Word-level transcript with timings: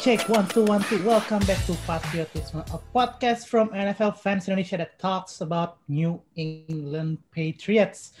Check, 0.00 0.32
one 0.32 0.48
two 0.48 0.64
one 0.64 0.80
two. 0.88 0.96
Welcome 1.04 1.44
back 1.44 1.60
to 1.68 1.76
Patriotism, 1.84 2.64
a 2.72 2.80
podcast 2.88 3.52
from 3.52 3.68
NFL 3.68 4.16
fans 4.16 4.48
Indonesia 4.48 4.80
that 4.80 4.96
talks 4.96 5.44
about 5.44 5.76
New 5.92 6.24
England 6.40 7.20
Patriots. 7.28 8.16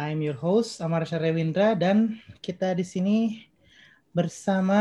I'm 0.00 0.24
your 0.24 0.32
host 0.32 0.80
Amar 0.80 1.04
Syarewindra 1.04 1.76
dan 1.76 2.24
kita 2.40 2.72
di 2.72 2.88
sini 2.88 3.18
bersama 4.16 4.80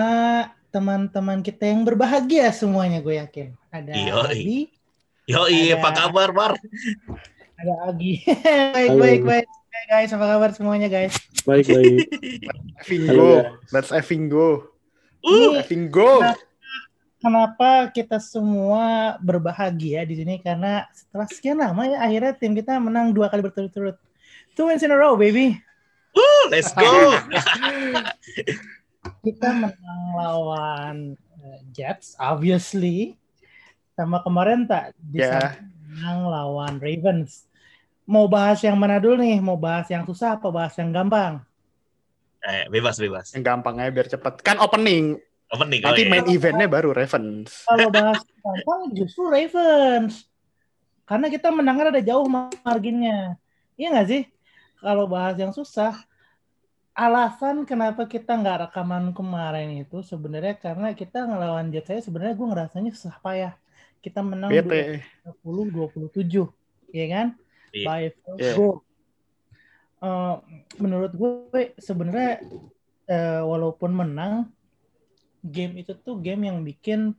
teman-teman 0.71 1.43
kita 1.43 1.75
yang 1.75 1.83
berbahagia 1.83 2.55
semuanya 2.55 3.03
gue 3.03 3.19
yakin. 3.19 3.59
Ada 3.75 4.31
Adi. 4.31 4.71
Yo, 5.27 5.43
iya, 5.51 5.75
apa 5.75 5.91
kabar, 5.91 6.31
Mar? 6.31 6.55
Ada 7.59 7.73
Agi. 7.91 8.23
baik, 8.79 8.89
Halo. 8.95 9.01
baik, 9.03 9.21
baik. 9.27 9.47
Hey 9.75 9.85
guys, 9.91 10.15
apa 10.15 10.23
kabar 10.23 10.55
semuanya 10.55 10.87
guys? 10.87 11.19
Baik, 11.43 11.67
baik. 11.67 12.07
effing 12.79 13.11
go. 13.11 13.43
Let's 13.75 13.91
effing 13.91 14.31
go. 14.31 14.78
Uh, 15.23 15.59
effing 15.59 15.91
go. 15.91 16.23
Kenapa 17.19 17.91
kita 17.91 18.15
semua 18.23 19.19
berbahagia 19.19 20.07
di 20.07 20.23
sini? 20.23 20.39
Karena 20.39 20.87
setelah 20.95 21.27
sekian 21.27 21.59
lama 21.59 21.83
ya 21.83 21.99
akhirnya 21.99 22.31
tim 22.31 22.55
kita 22.55 22.79
menang 22.79 23.11
dua 23.11 23.27
kali 23.27 23.43
berturut-turut. 23.43 23.99
Two 24.55 24.71
wins 24.71 24.83
in 24.83 24.91
a 24.91 24.95
row, 24.95 25.19
baby. 25.19 25.59
Uh, 26.15 26.43
let's 26.47 26.71
go. 26.71 26.87
kita 29.27 29.47
menang 29.51 30.03
lawan 30.15 30.95
uh, 31.43 31.59
Jets, 31.75 32.15
obviously. 32.15 33.19
Sama 33.99 34.23
kemarin 34.23 34.63
tak 34.63 34.95
di 34.95 35.19
yeah. 35.19 35.59
menang 35.91 36.31
lawan 36.31 36.79
Ravens. 36.79 37.43
Mau 38.07 38.31
bahas 38.31 38.63
yang 38.63 38.79
mana 38.79 38.95
dulu 38.95 39.19
nih? 39.19 39.43
Mau 39.43 39.59
bahas 39.59 39.91
yang 39.91 40.07
susah 40.07 40.39
apa 40.39 40.47
bahas 40.47 40.71
yang 40.79 40.95
gampang? 40.95 41.43
Eh, 42.39 42.65
bebas 42.71 42.95
bebas. 42.95 43.35
Yang 43.35 43.43
gampang 43.51 43.75
aja 43.83 43.91
biar 43.91 44.07
cepet. 44.07 44.33
Kan 44.39 44.57
opening. 44.63 45.19
Opening. 45.51 45.81
Nanti 45.83 46.01
oh, 46.01 46.05
iya. 46.07 46.11
main 46.11 46.25
eventnya 46.29 46.67
baru 46.71 46.95
Ravens. 46.95 47.67
Kalau 47.67 47.89
bahas 47.91 48.21
gampang 48.23 48.81
justru 48.95 49.27
Ravens. 49.27 50.29
Karena 51.03 51.27
kita 51.27 51.49
menangnya 51.51 51.99
ada 51.99 52.03
jauh 52.05 52.27
marginnya. 52.63 53.35
Iya 53.75 53.87
nggak 53.91 54.07
sih? 54.07 54.23
Kalau 54.79 55.09
bahas 55.11 55.35
yang 55.35 55.51
susah, 55.51 55.97
alasan 56.95 57.67
kenapa 57.67 58.07
kita 58.07 58.37
nggak 58.39 58.69
rekaman 58.69 59.11
kemarin 59.11 59.83
itu 59.83 59.99
sebenarnya 60.05 60.55
karena 60.55 60.95
kita 60.95 61.27
ngelawan 61.27 61.71
Jet 61.71 61.87
saya 61.91 61.99
sebenarnya 61.99 62.35
gue 62.37 62.47
ngerasanya 62.47 62.91
susah 62.95 63.15
payah. 63.19 63.53
Kita 63.99 64.23
menang 64.23 64.47
20 64.47 65.03
27, 65.43 66.47
ya 66.95 67.05
kan? 67.11 67.27
Yeah. 67.75 67.83
By 67.83 68.01
first 68.23 68.39
yeah. 68.39 68.55
goal 68.55 68.87
uh, 70.03 70.39
menurut 70.79 71.11
gue 71.15 71.63
sebenarnya 71.79 72.43
uh, 73.09 73.43
walaupun 73.45 73.91
menang 73.91 74.47
game 75.43 75.79
itu 75.79 75.95
tuh 75.95 76.19
game 76.19 76.47
yang 76.51 76.59
bikin 76.63 77.15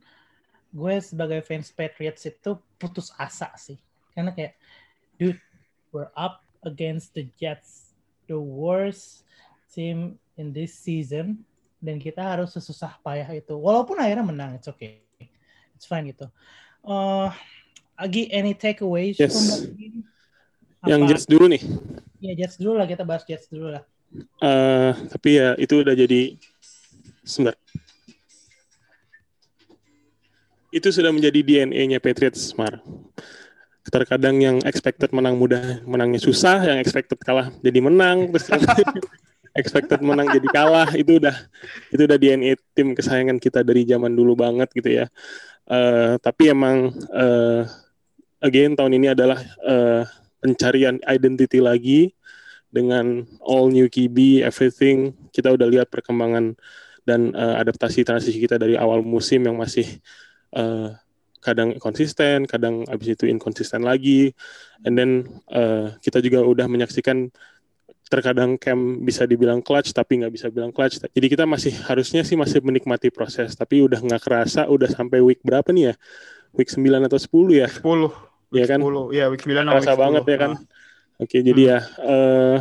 gue 0.71 0.95
sebagai 1.01 1.41
fans 1.43 1.73
Patriots 1.73 2.23
itu 2.25 2.55
putus 2.77 3.11
asa 3.17 3.51
sih 3.57 3.81
karena 4.13 4.31
kayak 4.31 4.53
dude 5.17 5.41
we're 5.91 6.11
up 6.15 6.45
against 6.63 7.11
the 7.17 7.27
Jets 7.35 7.97
the 8.29 8.37
worst 8.37 9.25
team 9.73 10.15
in 10.37 10.55
this 10.55 10.77
season 10.77 11.41
dan 11.81 11.97
kita 11.97 12.21
harus 12.21 12.53
sesusah 12.53 13.01
payah 13.01 13.27
itu 13.33 13.57
walaupun 13.57 13.99
akhirnya 13.99 14.23
menang 14.23 14.51
it's 14.55 14.69
okay 14.69 15.01
it's 15.75 15.89
fine 15.89 16.07
gitu 16.07 16.29
uh, 16.85 17.33
Agi 18.01 18.33
any 18.33 18.57
takeaways 18.57 19.19
yes. 19.21 19.29
from 19.29 19.45
that 19.45 19.77
game? 19.77 19.97
Yang 20.89 21.01
Jets 21.13 21.25
dulu 21.29 21.45
nih. 21.45 21.61
Ya 22.21 22.37
Jets 22.37 22.61
dulu 22.61 22.77
lah 22.77 22.85
kita 22.85 23.01
bahas 23.01 23.25
Jets 23.25 23.49
dulu 23.49 23.73
lah. 23.73 23.81
Uh, 24.37 24.93
tapi 25.09 25.41
ya 25.41 25.57
itu 25.57 25.81
udah 25.81 25.97
jadi 25.97 26.37
sebentar. 27.25 27.57
Itu 30.69 30.93
sudah 30.93 31.09
menjadi 31.11 31.41
DNA-nya 31.41 31.97
Patriots, 31.97 32.53
Mar. 32.55 32.79
Terkadang 33.89 34.39
yang 34.39 34.57
expected 34.63 35.09
menang 35.11 35.35
mudah, 35.35 35.81
menangnya 35.83 36.21
susah, 36.21 36.61
yang 36.63 36.77
expected 36.77 37.17
kalah 37.19 37.49
jadi 37.59 37.81
menang, 37.81 38.29
terus 38.31 38.47
expected 39.59 39.99
menang 39.99 40.29
jadi 40.31 40.47
kalah, 40.53 40.93
itu 40.93 41.17
udah 41.17 41.35
itu 41.89 42.01
udah 42.05 42.17
DNA 42.21 42.55
tim 42.77 42.93
kesayangan 42.93 43.41
kita 43.41 43.65
dari 43.65 43.83
zaman 43.83 44.13
dulu 44.13 44.37
banget 44.37 44.69
gitu 44.77 45.01
ya. 45.01 45.05
Uh, 45.65 46.21
tapi 46.21 46.53
emang 46.53 46.93
uh, 47.09 47.65
again 48.39 48.77
tahun 48.77 48.95
ini 48.95 49.11
adalah 49.11 49.41
uh, 49.65 50.05
pencarian 50.41 50.97
identity 51.05 51.61
lagi 51.61 52.11
dengan 52.73 53.27
all 53.45 53.69
new 53.69 53.85
QB, 53.85 54.41
everything. 54.41 55.13
Kita 55.29 55.53
udah 55.53 55.67
lihat 55.69 55.87
perkembangan 55.93 56.57
dan 57.05 57.33
uh, 57.37 57.59
adaptasi 57.61 58.01
transisi 58.07 58.41
kita 58.41 58.57
dari 58.57 58.79
awal 58.79 59.05
musim 59.05 59.45
yang 59.45 59.59
masih 59.59 59.85
uh, 60.57 60.95
kadang 61.41 61.75
konsisten, 61.81 62.45
kadang 62.45 62.85
abis 62.87 63.17
itu 63.17 63.25
inkonsisten 63.27 63.83
lagi. 63.83 64.31
And 64.85 64.97
then 64.97 65.11
uh, 65.51 65.97
kita 65.99 66.21
juga 66.23 66.41
udah 66.45 66.65
menyaksikan 66.69 67.29
terkadang 68.11 68.59
camp 68.59 69.07
bisa 69.07 69.23
dibilang 69.23 69.63
clutch 69.63 69.95
tapi 69.95 70.19
nggak 70.19 70.33
bisa 70.35 70.47
bilang 70.51 70.75
clutch. 70.75 70.99
Jadi 70.99 71.27
kita 71.31 71.47
masih 71.47 71.71
harusnya 71.87 72.27
sih 72.27 72.35
masih 72.35 72.59
menikmati 72.59 73.07
proses, 73.07 73.55
tapi 73.55 73.83
udah 73.83 74.03
nggak 74.03 74.21
kerasa 74.21 74.67
udah 74.67 74.91
sampai 74.91 75.23
week 75.23 75.39
berapa 75.43 75.71
nih 75.71 75.91
ya? 75.91 75.93
Week 76.51 76.67
9 76.67 77.07
atau 77.07 77.15
10 77.15 77.63
ya? 77.63 77.67
10 77.71 78.30
Iya 78.51 78.65
kan? 78.67 78.79
10. 78.83 79.15
Iya, 79.15 79.25
week 79.31 79.43
9 79.47 79.63
Rasa 79.63 79.95
banget 79.95 80.23
ya 80.27 80.37
kan. 80.37 80.51
Ah. 80.59 81.23
Oke, 81.23 81.37
jadi 81.39 81.61
hmm. 81.61 81.71
ya 81.71 81.79
uh, 82.01 82.57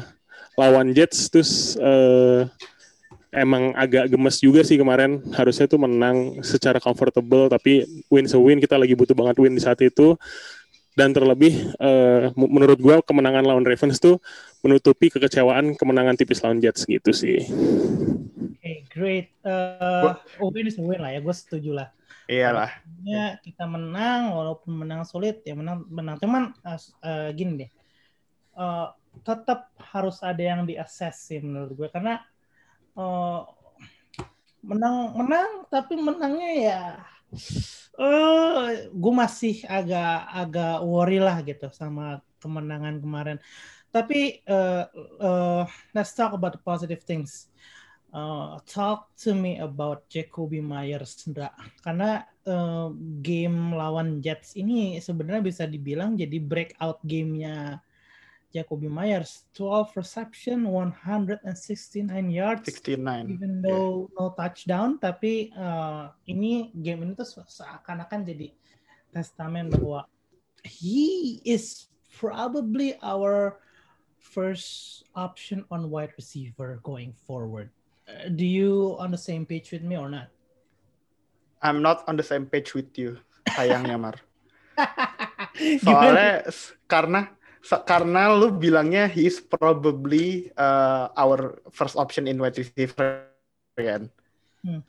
lawan 0.60 0.92
Jets 0.92 1.32
terus 1.32 1.74
uh, 1.80 2.44
emang 3.32 3.72
agak 3.74 4.12
gemes 4.12 4.38
juga 4.38 4.62
sih 4.62 4.78
kemarin. 4.78 5.24
Harusnya 5.34 5.66
tuh 5.66 5.80
menang 5.82 6.44
secara 6.46 6.78
comfortable 6.78 7.50
tapi 7.50 7.88
win 8.12 8.28
so 8.30 8.38
win 8.44 8.62
kita 8.62 8.76
lagi 8.78 8.94
butuh 8.94 9.16
banget 9.16 9.40
win 9.42 9.56
di 9.56 9.62
saat 9.62 9.80
itu. 9.82 10.14
Dan 10.94 11.14
terlebih 11.14 11.72
uh, 11.80 12.34
menurut 12.34 12.76
gua 12.76 13.00
kemenangan 13.00 13.46
lawan 13.46 13.64
Ravens 13.64 14.02
tuh 14.02 14.20
menutupi 14.60 15.08
kekecewaan 15.08 15.72
kemenangan 15.78 16.14
tipis 16.18 16.44
lawan 16.44 16.60
Jets 16.60 16.84
gitu 16.84 17.10
sih. 17.16 17.40
Oke, 18.60 18.60
okay, 18.60 18.76
great. 18.92 19.26
Uh, 19.40 20.20
oh, 20.36 20.52
win 20.52 20.68
is 20.68 20.76
a 20.76 20.84
win 20.84 21.00
lah 21.00 21.16
ya, 21.16 21.24
gue 21.24 21.32
setuju 21.32 21.72
lah. 21.72 21.88
Iyalah. 22.30 22.70
Ya, 23.02 23.42
kita 23.42 23.66
menang 23.66 24.30
walaupun 24.30 24.86
menang 24.86 25.02
sulit 25.02 25.42
ya 25.42 25.58
menang 25.58 25.82
menang 25.90 26.14
cuman 26.22 26.54
uh, 26.62 27.30
gini 27.34 27.66
deh. 27.66 27.70
Uh, 28.54 28.94
tetap 29.26 29.74
harus 29.90 30.22
ada 30.22 30.38
yang 30.38 30.62
diakses 30.62 31.18
sih 31.18 31.42
menurut 31.42 31.74
gue 31.74 31.88
karena 31.90 32.22
uh, 32.94 33.42
menang 34.62 35.18
menang 35.18 35.50
tapi 35.66 35.98
menangnya 35.98 36.50
ya 36.54 36.80
uh, 37.98 38.70
gue 38.94 39.14
masih 39.14 39.66
agak 39.66 40.30
agak 40.30 40.76
worry 40.86 41.18
lah 41.18 41.42
gitu 41.42 41.66
sama 41.74 42.22
kemenangan 42.38 43.02
kemarin. 43.02 43.38
Tapi 43.90 44.46
uh, 44.46 44.86
uh, 45.18 45.62
let's 45.90 46.14
talk 46.14 46.30
about 46.30 46.54
the 46.54 46.62
positive 46.62 47.02
things 47.02 47.50
uh, 48.12 48.58
talk 48.66 49.10
to 49.22 49.34
me 49.34 49.58
about 49.58 50.06
Jacoby 50.10 50.60
Myers, 50.62 51.22
enggak? 51.26 51.54
Karena 51.82 52.26
uh, 52.46 52.90
game 53.22 53.74
lawan 53.74 54.22
Jets 54.22 54.54
ini 54.58 54.98
sebenarnya 54.98 55.42
bisa 55.42 55.64
dibilang 55.66 56.18
jadi 56.18 56.38
breakout 56.42 56.98
gamenya 57.06 57.78
Jacoby 58.50 58.90
Myers. 58.90 59.46
12 59.54 59.94
reception, 59.94 60.58
169 60.66 61.46
yards. 62.30 62.66
69. 62.66 63.30
Even 63.30 63.62
though 63.62 64.10
yeah. 64.10 64.14
no 64.18 64.34
touchdown, 64.34 64.98
tapi 64.98 65.54
uh, 65.54 66.10
ini 66.26 66.74
game 66.74 67.06
ini 67.06 67.14
tuh 67.14 67.46
seakan-akan 67.46 68.26
jadi 68.26 68.50
testament 69.14 69.74
bahwa 69.74 70.06
he 70.66 71.38
is 71.46 71.90
probably 72.18 72.98
our 73.02 73.58
first 74.18 75.02
option 75.16 75.64
on 75.72 75.88
wide 75.88 76.12
receiver 76.18 76.78
going 76.84 77.10
forward 77.26 77.70
do 78.34 78.44
you 78.44 78.96
on 78.98 79.10
the 79.10 79.20
same 79.20 79.46
page 79.46 79.70
with 79.70 79.82
me 79.82 79.96
or 79.96 80.08
not? 80.08 80.28
I'm 81.60 81.84
not 81.84 82.04
on 82.08 82.16
the 82.16 82.24
same 82.24 82.48
page 82.48 82.72
with 82.72 82.92
you, 82.96 83.20
sayangnya 83.44 84.00
Mar. 84.00 84.16
Soalnya 85.84 86.48
karena 86.88 87.36
karena 87.84 88.32
lu 88.32 88.56
bilangnya 88.56 89.04
he 89.04 89.28
is 89.28 89.44
probably 89.44 90.48
uh, 90.56 91.12
our 91.12 91.60
first 91.68 92.00
option 92.00 92.24
in 92.24 92.40
wide 92.40 92.56
receiver 92.56 93.28
kan. 93.76 94.08
Hmm. 94.64 94.80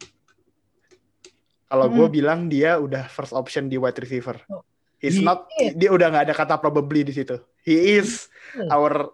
Kalau 1.71 1.87
hmm. 1.87 1.95
gue 1.95 2.07
bilang 2.11 2.39
dia 2.47 2.79
udah 2.79 3.07
first 3.11 3.35
option 3.35 3.67
di 3.67 3.75
wide 3.75 3.99
receiver. 3.99 4.39
Oh. 4.47 4.63
He's 5.01 5.19
he 5.19 5.25
not 5.25 5.49
is. 5.59 5.75
dia 5.75 5.91
udah 5.91 6.07
nggak 6.13 6.31
ada 6.31 6.35
kata 6.35 6.55
probably 6.59 7.03
di 7.03 7.11
situ. 7.11 7.35
He 7.67 7.99
is 7.99 8.31
hmm. 8.55 8.71
our 8.71 9.11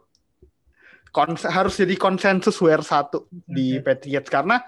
kons 1.17 1.49
harus 1.49 1.73
jadi 1.81 1.97
konsensus 1.97 2.61
WR 2.61 2.85
satu 2.85 3.25
di 3.33 3.81
Patriots 3.81 4.29
karena 4.29 4.61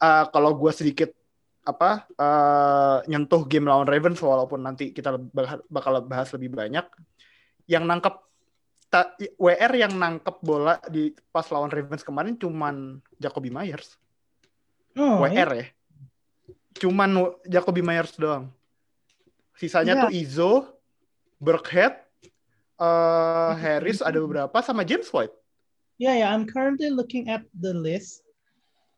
uh, 0.00 0.24
kalau 0.32 0.56
gue 0.56 0.72
sedikit 0.72 1.12
apa 1.60 2.08
uh, 2.16 3.04
nyentuh 3.04 3.44
game 3.44 3.68
lawan 3.68 3.84
Ravens 3.84 4.16
walaupun 4.16 4.64
nanti 4.64 4.96
kita 4.96 5.20
bakal 5.68 6.00
bahas 6.08 6.32
lebih 6.32 6.56
banyak 6.56 6.88
yang 7.68 7.84
nangkep 7.84 8.16
ta, 8.88 9.12
WR 9.36 9.72
yang 9.76 9.92
nangkep 9.92 10.40
bola 10.40 10.80
di 10.88 11.12
pas 11.28 11.44
lawan 11.52 11.68
Ravens 11.68 12.00
kemarin 12.00 12.40
cuman 12.40 13.04
Jacoby 13.20 13.52
Myers 13.52 14.00
oh, 14.96 15.20
WR 15.20 15.52
ya, 15.52 15.68
ya? 15.68 15.68
cuman 16.78 17.34
Jacoby 17.48 17.82
Myers 17.82 18.14
doang. 18.14 18.52
Sisanya 19.58 19.92
Iya. 19.92 20.02
tuh 20.06 20.10
Izzo, 20.14 20.52
Burkhead, 21.42 21.94
eh, 22.80 23.52
Harris 23.58 24.00
ada 24.00 24.16
beberapa 24.22 24.56
sama 24.62 24.86
James 24.86 25.08
White. 25.10 25.34
Ya 26.00 26.16
ya, 26.16 26.32
I'm 26.32 26.48
currently 26.48 26.88
looking 26.88 27.28
at 27.28 27.44
the 27.52 27.76
list 27.76 28.24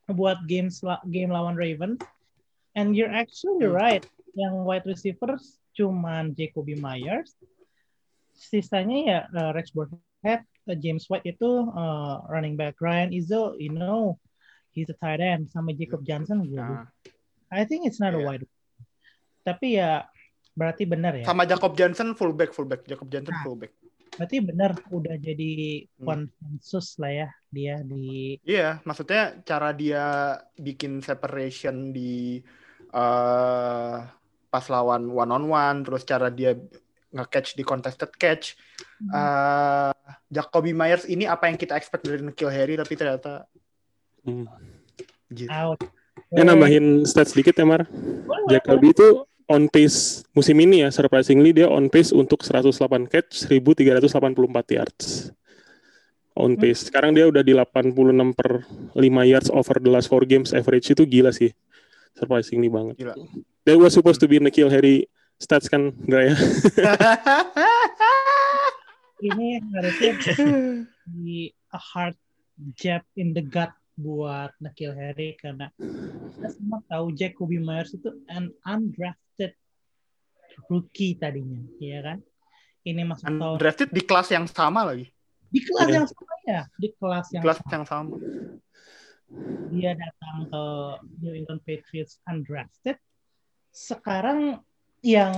buat 0.06 0.46
games 0.46 0.78
game 1.10 1.34
lawan 1.34 1.58
Raven, 1.58 1.98
and 2.78 2.94
you're 2.94 3.10
actually 3.10 3.66
Hmm. 3.66 3.74
right. 3.74 4.04
Yang 4.38 4.54
wide 4.64 4.86
receivers 4.86 5.58
cuman 5.74 6.32
Jacoby 6.38 6.78
Myers, 6.78 7.34
sisanya 8.32 8.98
ya 9.02 9.18
uh, 9.34 9.50
Rex 9.52 9.74
Burkhead, 9.74 10.46
uh, 10.70 10.76
James 10.78 11.04
White 11.10 11.26
itu 11.26 11.68
uh, 11.68 12.22
running 12.30 12.54
back 12.54 12.78
Ryan 12.80 13.10
Izzo, 13.12 13.58
you 13.58 13.74
know, 13.74 14.16
he's 14.70 14.88
a 14.88 14.96
tight 14.96 15.20
end 15.20 15.50
sama 15.52 15.74
Jacob 15.74 16.06
Johnson. 16.06 16.46
gue 16.46 16.56
Nah, 16.56 16.86
I 17.52 17.66
think 17.68 17.84
it's 17.84 17.98
not 18.00 18.14
a 18.14 18.20
Iya. 18.22 18.24
wide. 18.24 18.46
Tapi 19.42 19.66
ya 19.76 20.06
berarti 20.54 20.86
benar 20.86 21.18
ya. 21.18 21.26
sama 21.26 21.44
Jacob 21.44 21.74
Johnson 21.74 22.14
fullback 22.14 22.54
fullback 22.54 22.86
Jacob 22.86 23.10
Johnson 23.10 23.34
Nah. 23.36 23.42
fullback. 23.44 23.72
Berarti 24.22 24.38
benar 24.38 24.70
udah 24.94 25.18
jadi 25.18 25.82
Hmm. 25.98 26.06
konsensus 26.06 26.94
lah 27.02 27.10
ya 27.10 27.28
dia 27.50 27.82
di 27.82 28.38
Iya, 28.46 28.78
maksudnya 28.86 29.42
cara 29.42 29.74
dia 29.74 30.38
bikin 30.54 31.02
separation 31.02 31.90
di 31.90 32.38
eh 32.94 33.98
pas 34.46 34.64
lawan 34.70 35.10
one 35.10 35.32
on 35.34 35.44
one, 35.50 35.78
terus 35.82 36.06
cara 36.06 36.30
dia 36.30 36.54
nge-catch 37.10 37.58
di 37.58 37.66
contested 37.66 38.14
catch. 38.14 38.54
eh 39.10 39.90
Jacoby 40.30 40.70
Myers 40.70 41.02
ini 41.10 41.26
apa 41.26 41.50
yang 41.50 41.58
kita 41.58 41.74
expect 41.74 42.06
dari 42.06 42.22
Nikhil 42.22 42.54
Harry 42.54 42.78
tapi 42.78 42.94
ternyata 42.94 43.50
Hmm. 44.22 44.46
anjir. 45.26 45.50
out. 45.50 45.82
Ya 46.30 46.46
nambahin 46.46 47.02
stats 47.02 47.34
sedikit 47.34 47.58
ya 47.58 47.66
Mar. 47.66 47.90
Boleh, 47.90 48.54
Jacoby 48.54 48.94
itu 48.94 49.26
on 49.52 49.68
pace 49.68 50.24
musim 50.32 50.56
ini 50.64 50.80
ya 50.80 50.88
surprisingly 50.88 51.52
dia 51.52 51.68
on 51.68 51.92
pace 51.92 52.16
untuk 52.16 52.40
108 52.40 52.72
catch 53.12 53.44
1384 53.52 54.32
yards. 54.72 55.28
On 56.32 56.56
pace. 56.56 56.88
Sekarang 56.88 57.12
dia 57.12 57.28
udah 57.28 57.44
di 57.44 57.52
86 57.52 57.92
per 58.32 58.64
5 58.96 59.04
yards 59.04 59.52
over 59.52 59.76
the 59.76 59.92
last 59.92 60.08
4 60.08 60.24
games 60.24 60.56
average 60.56 60.88
itu 60.88 61.04
gila 61.04 61.28
sih. 61.28 61.52
Surprisingly 62.16 62.72
banget. 62.72 62.96
Gila. 62.96 63.14
That 63.68 63.76
was 63.76 63.92
supposed 63.92 64.24
to 64.24 64.26
be 64.26 64.40
Nikhil 64.40 64.72
Harry 64.72 65.12
stats 65.36 65.68
kan 65.68 65.92
enggak 66.08 66.32
ya? 66.32 66.34
ini 69.28 69.62
harusnya 69.70 70.12
di 71.06 71.52
a 71.70 71.78
hard 71.78 72.16
jab 72.74 73.04
in 73.14 73.36
the 73.36 73.44
gut 73.44 73.70
buat 74.00 74.50
Nakil 74.58 74.96
Harry 74.96 75.36
karena 75.36 75.68
kita 75.76 76.48
semua 76.48 76.80
tahu 76.88 77.12
Jacoby 77.12 77.60
Myers 77.60 77.92
itu 77.92 78.08
an 78.32 78.50
undrafted 78.64 79.21
rookie 80.66 81.14
tadinya, 81.14 81.60
ya 81.78 82.00
kan? 82.02 82.18
Ini 82.82 83.02
masuk 83.06 83.26
tahun 83.30 83.54
Undrafted 83.56 83.90
di 83.90 84.02
kelas 84.02 84.28
yang 84.30 84.46
sama 84.46 84.82
lagi. 84.84 85.06
di 85.52 85.60
kelas 85.60 85.84
Iya. 85.84 85.94
yang 85.94 86.06
sama 86.08 86.34
ya, 86.42 86.62
di 86.74 86.88
kelas 86.96 87.26
Di 87.28 87.32
yang 87.36 87.42
kelas 87.44 87.58
sama. 87.60 87.70
yang 87.70 87.84
sama. 87.84 88.10
dia 89.68 89.96
datang 89.96 90.36
ke 90.44 90.64
New 91.24 91.32
England 91.32 91.64
Patriots 91.64 92.20
undrafted. 92.26 93.00
Sekarang 93.70 94.60
yang 95.00 95.32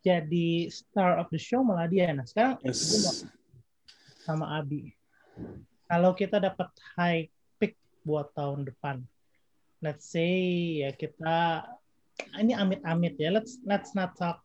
jadi 0.00 0.70
star 0.70 1.18
of 1.18 1.26
the 1.28 1.38
show 1.38 1.66
malah 1.66 1.90
dia. 1.90 2.14
Nah 2.14 2.22
sekarang 2.22 2.62
Yes. 2.62 3.26
sama 4.22 4.54
Abi. 4.54 4.94
Kalau 5.84 6.14
kita 6.14 6.38
dapat 6.38 6.70
high 6.94 7.26
pick 7.58 7.74
buat 8.02 8.30
tahun 8.32 8.70
depan, 8.70 9.02
let's 9.82 10.06
say 10.06 10.30
ya 10.86 10.94
kita 10.94 11.66
ini 12.38 12.54
amit-amit 12.54 13.18
ya. 13.18 13.34
Let's 13.34 13.58
let's 13.66 13.98
not 13.98 14.14
talk 14.14 14.43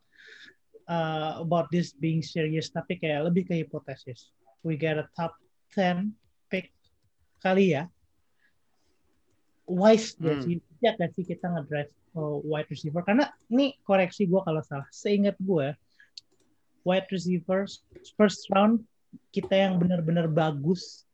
uh, 0.89 1.37
about 1.39 1.69
this 1.69 1.93
being 1.93 2.25
serious, 2.25 2.73
tapi 2.73 2.97
kayak 2.97 3.29
lebih 3.29 3.45
ke 3.45 3.53
hipotesis. 3.61 4.33
We 4.65 4.75
get 4.75 4.97
a 4.97 5.05
top 5.13 5.37
10 5.77 6.11
pick 6.49 6.73
kali 7.39 7.77
ya. 7.77 7.87
Wise 9.69 10.17
gak 10.17 10.41
Hmm. 10.41 10.43
sih? 10.43 10.55
Ya 10.81 10.97
gak 10.97 11.13
sih 11.13 11.23
kita 11.23 11.45
nge-draft 11.45 11.93
uh, 12.17 12.41
wide 12.41 12.67
receiver? 12.67 13.05
Karena 13.05 13.29
ini 13.53 13.77
koreksi 13.85 14.25
gue 14.25 14.41
kalau 14.41 14.59
salah. 14.65 14.89
Seingat 14.89 15.37
gue, 15.37 15.77
wide 16.81 17.07
receivers 17.13 17.85
first 18.17 18.49
round 18.49 18.81
kita 19.29 19.53
yang 19.53 19.77
benar-benar 19.77 20.25
bagus 20.29 21.05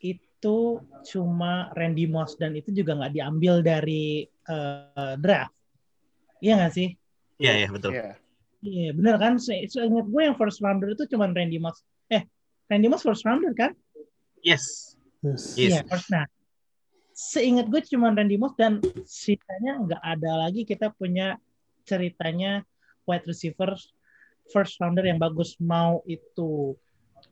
itu 0.00 0.78
cuma 1.02 1.68
Randy 1.74 2.06
Moss 2.06 2.38
dan 2.38 2.54
itu 2.54 2.70
juga 2.70 2.94
nggak 2.94 3.12
diambil 3.12 3.60
dari 3.60 4.24
uh, 4.48 5.18
draft. 5.18 5.52
Iya 6.38 6.54
nggak 6.62 6.72
sih? 6.72 6.88
Iya, 7.42 7.52
iya, 7.64 7.68
betul. 7.68 7.92
Iya. 8.62 8.90
Iya 8.90 8.90
benar 8.94 9.16
kan? 9.22 9.38
Se 9.38 9.54
seingat 9.70 10.06
gue 10.10 10.22
yang 10.22 10.36
first 10.38 10.58
rounder 10.58 10.90
itu 10.94 11.06
cuma 11.10 11.30
Randy 11.30 11.58
Moss. 11.62 11.82
Eh, 12.10 12.26
Randy 12.66 12.88
Moss 12.90 13.06
first 13.06 13.22
rounder 13.22 13.54
kan? 13.54 13.72
Yes. 14.42 14.94
Yes. 15.22 15.54
Yes. 15.58 15.70
Iya, 15.70 15.80
first. 15.86 16.08
Nah, 16.10 16.26
seingat 17.14 17.66
gue 17.70 17.80
cuma 17.86 18.10
Randy 18.14 18.38
Moss 18.38 18.54
dan 18.58 18.82
sisanya 19.06 19.78
nggak 19.82 20.02
ada 20.02 20.30
lagi 20.46 20.62
kita 20.66 20.90
punya 20.94 21.38
ceritanya 21.86 22.62
wide 23.08 23.24
receiver 23.26 23.74
first 24.52 24.78
rounder 24.78 25.06
yang 25.06 25.18
bagus 25.18 25.56
mau 25.58 26.04
itu 26.04 26.76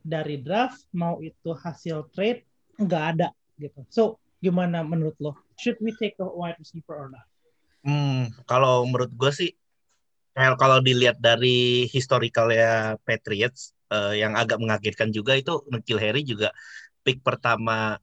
dari 0.02 0.40
draft 0.40 0.87
mau 0.94 1.19
itu 1.22 1.55
hasil 1.55 2.11
trade 2.14 2.43
nggak 2.79 3.05
ada 3.17 3.29
gitu. 3.58 3.82
So 3.90 4.02
gimana 4.38 4.84
menurut 4.84 5.17
lo? 5.19 5.32
Should 5.58 5.81
we 5.81 5.96
take 5.96 6.20
a 6.20 6.26
wide 6.26 6.61
receiver 6.61 6.94
or 6.94 7.08
not? 7.08 7.26
Hmm, 7.87 8.34
kalau 8.50 8.82
menurut 8.84 9.14
gue 9.14 9.31
sih, 9.31 9.50
kalau 10.37 10.85
dilihat 10.85 11.17
dari 11.17 11.88
historicalnya 11.88 13.00
Patriots, 13.09 13.73
eh, 13.88 14.21
yang 14.21 14.37
agak 14.37 14.61
mengagetkan 14.61 15.09
juga 15.09 15.33
itu 15.33 15.65
Nikhil 15.73 15.97
Harry 15.97 16.23
juga 16.29 16.53
pick 17.00 17.25
pertama, 17.25 17.97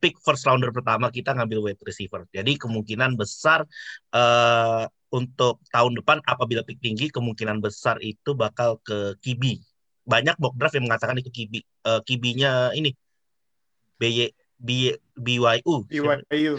pick 0.00 0.16
first 0.24 0.46
rounder 0.48 0.72
pertama 0.72 1.12
kita 1.12 1.36
ngambil 1.36 1.68
wide 1.68 1.82
receiver. 1.84 2.24
Jadi 2.32 2.56
kemungkinan 2.56 3.20
besar 3.20 3.68
eh, 4.14 4.84
untuk 5.12 5.60
tahun 5.68 6.00
depan 6.00 6.24
apabila 6.24 6.64
pick 6.64 6.80
tinggi, 6.80 7.12
kemungkinan 7.12 7.60
besar 7.60 8.00
itu 8.00 8.32
bakal 8.32 8.80
ke 8.80 9.14
Kibi. 9.20 9.60
Banyak 10.06 10.38
mock 10.38 10.56
draft 10.56 10.78
yang 10.78 10.88
mengatakan 10.88 11.20
itu 11.20 11.28
Kibi. 11.28 11.60
Eh, 11.60 12.00
Kibinya 12.08 12.72
ini 12.72 12.96
BY, 14.00 14.32
BY, 14.60 14.96
BYU. 15.12 15.74
BYU. 15.88 16.54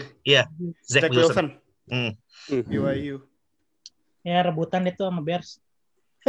Zach, 0.86 1.06
Zach 1.06 1.10
Wilson. 1.10 1.26
Wilson. 1.26 1.48
Hmm. 1.88 2.12
BYU. 2.46 3.24
Ya 4.28 4.44
rebutan 4.44 4.84
itu 4.84 5.00
sama 5.00 5.24
Bears. 5.24 5.56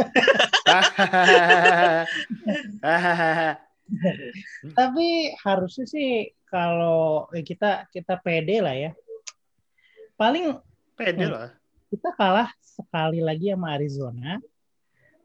Tapi 4.78 5.06
harusnya 5.44 5.84
sih 5.84 6.32
kalau 6.48 7.28
eh, 7.36 7.44
kita 7.44 7.84
kita 7.92 8.16
pede 8.24 8.64
lah 8.64 8.72
ya. 8.72 8.96
Paling 10.16 10.56
Pede 10.96 11.28
lah. 11.28 11.52
kita 11.92 12.08
kalah 12.16 12.48
sekali 12.60 13.20
lagi 13.20 13.52
sama 13.52 13.76
Arizona, 13.76 14.40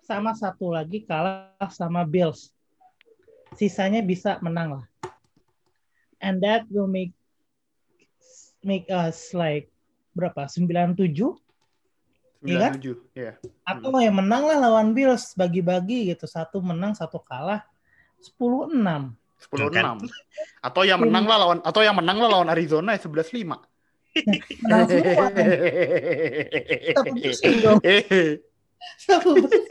sama 0.03 0.35
satu 0.35 0.75
lagi 0.75 1.07
kalah 1.07 1.55
sama 1.71 2.03
Bills. 2.03 2.51
Sisanya 3.55 4.03
bisa 4.03 4.35
menang 4.43 4.83
lah. 4.83 4.85
And 6.19 6.43
that 6.43 6.67
will 6.67 6.91
make 6.91 7.15
make 8.65 8.89
us 8.91 9.31
like 9.31 9.69
berapa? 10.17 10.47
97 10.47 11.37
Iya 12.45 12.69
kan? 12.69 12.71
97. 12.77 13.17
Iya. 13.17 13.33
atau 13.65 13.97
yang 13.97 14.15
menang 14.21 14.43
lah 14.45 14.57
lawan 14.69 14.93
Bills 14.93 15.33
bagi-bagi 15.33 16.13
gitu. 16.13 16.29
Satu 16.29 16.61
menang, 16.61 16.93
satu 16.93 17.17
kalah. 17.19 17.65
10-6. 18.21 19.11
10-6. 19.51 20.07
Atau 20.61 20.81
yang 20.87 21.01
menang 21.01 21.25
lah 21.25 21.37
lawan 21.41 21.59
atau 21.61 21.81
yang 21.83 21.97
menang 21.97 22.17
lah 22.21 22.29
lawan 22.29 22.49
Arizona 22.49 22.95
ya 22.95 23.01
11-5. 23.03 23.57
Menang 24.63 24.81
semua. 24.87 25.27
Sapu 26.95 27.11
bersih 27.19 27.53
dong. 27.59 27.79
Sapu 28.97 29.29
bersih. 29.35 29.63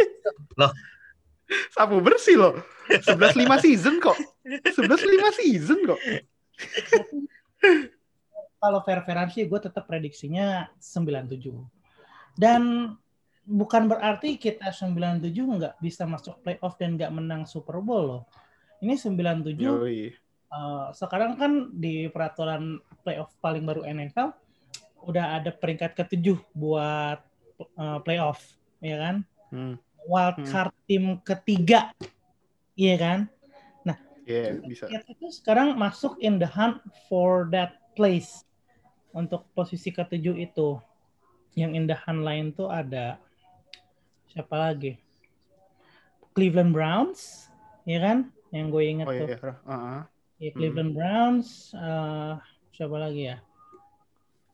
Sapu 1.73 1.97
bersih 2.05 2.37
loh. 2.37 2.55
11-5 2.91 3.65
season 3.65 3.95
kok. 4.05 4.17
11-5 4.45 5.41
season 5.41 5.79
kok. 5.89 6.01
kalau 8.65 8.81
fair-fairan 8.81 9.29
sih 9.29 9.45
gue 9.45 9.61
tetap 9.61 9.85
prediksinya 9.85 10.73
97. 10.81 11.74
Dan 12.35 12.95
bukan 13.45 13.87
berarti 13.87 14.41
kita 14.41 14.73
97 14.73 15.31
nggak 15.33 15.75
bisa 15.79 16.09
masuk 16.09 16.41
playoff 16.43 16.75
dan 16.81 16.97
nggak 16.99 17.13
menang 17.13 17.43
Super 17.45 17.79
Bowl 17.79 18.03
loh. 18.05 18.23
Ini 18.83 18.99
97 18.99 19.59
Yoi. 19.61 20.13
eh, 20.55 20.87
sekarang 20.95 21.39
kan 21.39 21.71
di 21.75 22.11
peraturan 22.11 22.79
playoff 23.07 23.33
paling 23.39 23.65
baru 23.65 23.87
NFL 23.87 24.35
udah 25.05 25.41
ada 25.41 25.53
peringkat 25.53 25.95
ketujuh 25.95 26.41
buat 26.57 27.21
eh, 27.61 27.99
playoff, 28.03 28.43
ya 28.83 28.97
kan? 28.99 29.17
Hmm. 29.55 29.77
Wild 30.05 30.37
Hmm. 30.43 30.49
card 30.51 30.75
tim 30.85 31.05
ketiga, 31.25 31.95
iya 32.77 32.97
kan? 32.99 33.21
Iya, 34.25 34.57
bisa. 34.65 34.89
Patriots 34.89 35.09
itu 35.13 35.27
sekarang 35.37 35.77
masuk 35.77 36.17
in 36.17 36.41
the 36.41 36.49
hunt 36.49 36.81
for 37.13 37.45
that 37.53 37.77
place 37.93 38.41
untuk 39.13 39.45
posisi 39.53 39.93
ketujuh 39.93 40.41
itu. 40.41 40.81
Yang 41.55 41.75
indahan 41.75 42.23
lain 42.23 42.51
tuh 42.51 42.71
ada 42.71 43.19
siapa 44.31 44.55
lagi? 44.59 44.99
Cleveland 46.35 46.75
Browns, 46.75 47.47
ya 47.87 48.03
kan? 48.03 48.19
Yang 48.51 48.67
gue 48.75 48.83
inget 48.83 49.07
Oh 49.07 49.15
tuh. 49.15 49.29
iya. 49.31 49.39
Uh-huh. 49.39 50.01
Ya, 50.43 50.51
Cleveland 50.51 50.93
Browns, 50.99 51.71
eh, 51.73 52.35
siapa 52.75 52.97
lagi 52.99 53.31
ya? 53.31 53.39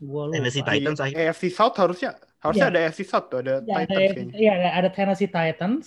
Gua 0.00 0.28
lupa. 0.28 0.36
Tennessee 0.40 0.64
Titans 0.64 1.00
akhirnya. 1.00 1.32
AFC 1.32 1.44
South 1.52 1.76
harusnya 1.76 2.10
harusnya 2.40 2.68
Iya. 2.68 2.72
ada 2.72 2.80
AFC 2.88 3.00
South 3.04 3.26
tuh, 3.32 3.38
ada 3.44 3.60
Ya, 3.64 3.74
ada, 3.80 3.84
Titans 3.84 4.12
kayaknya. 4.16 4.32
iya, 4.36 4.52
ada, 4.56 4.68
ada 4.80 4.88
Tennessee 4.92 5.28
Titans 5.28 5.86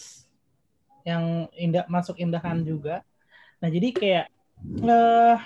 yang 1.05 1.49
indah 1.57 1.85
masuk 1.89 2.17
indahan 2.17 2.61
juga. 2.65 3.01
Nah, 3.61 3.69
jadi 3.69 3.89
kayak 3.93 4.25
eh 4.81 5.37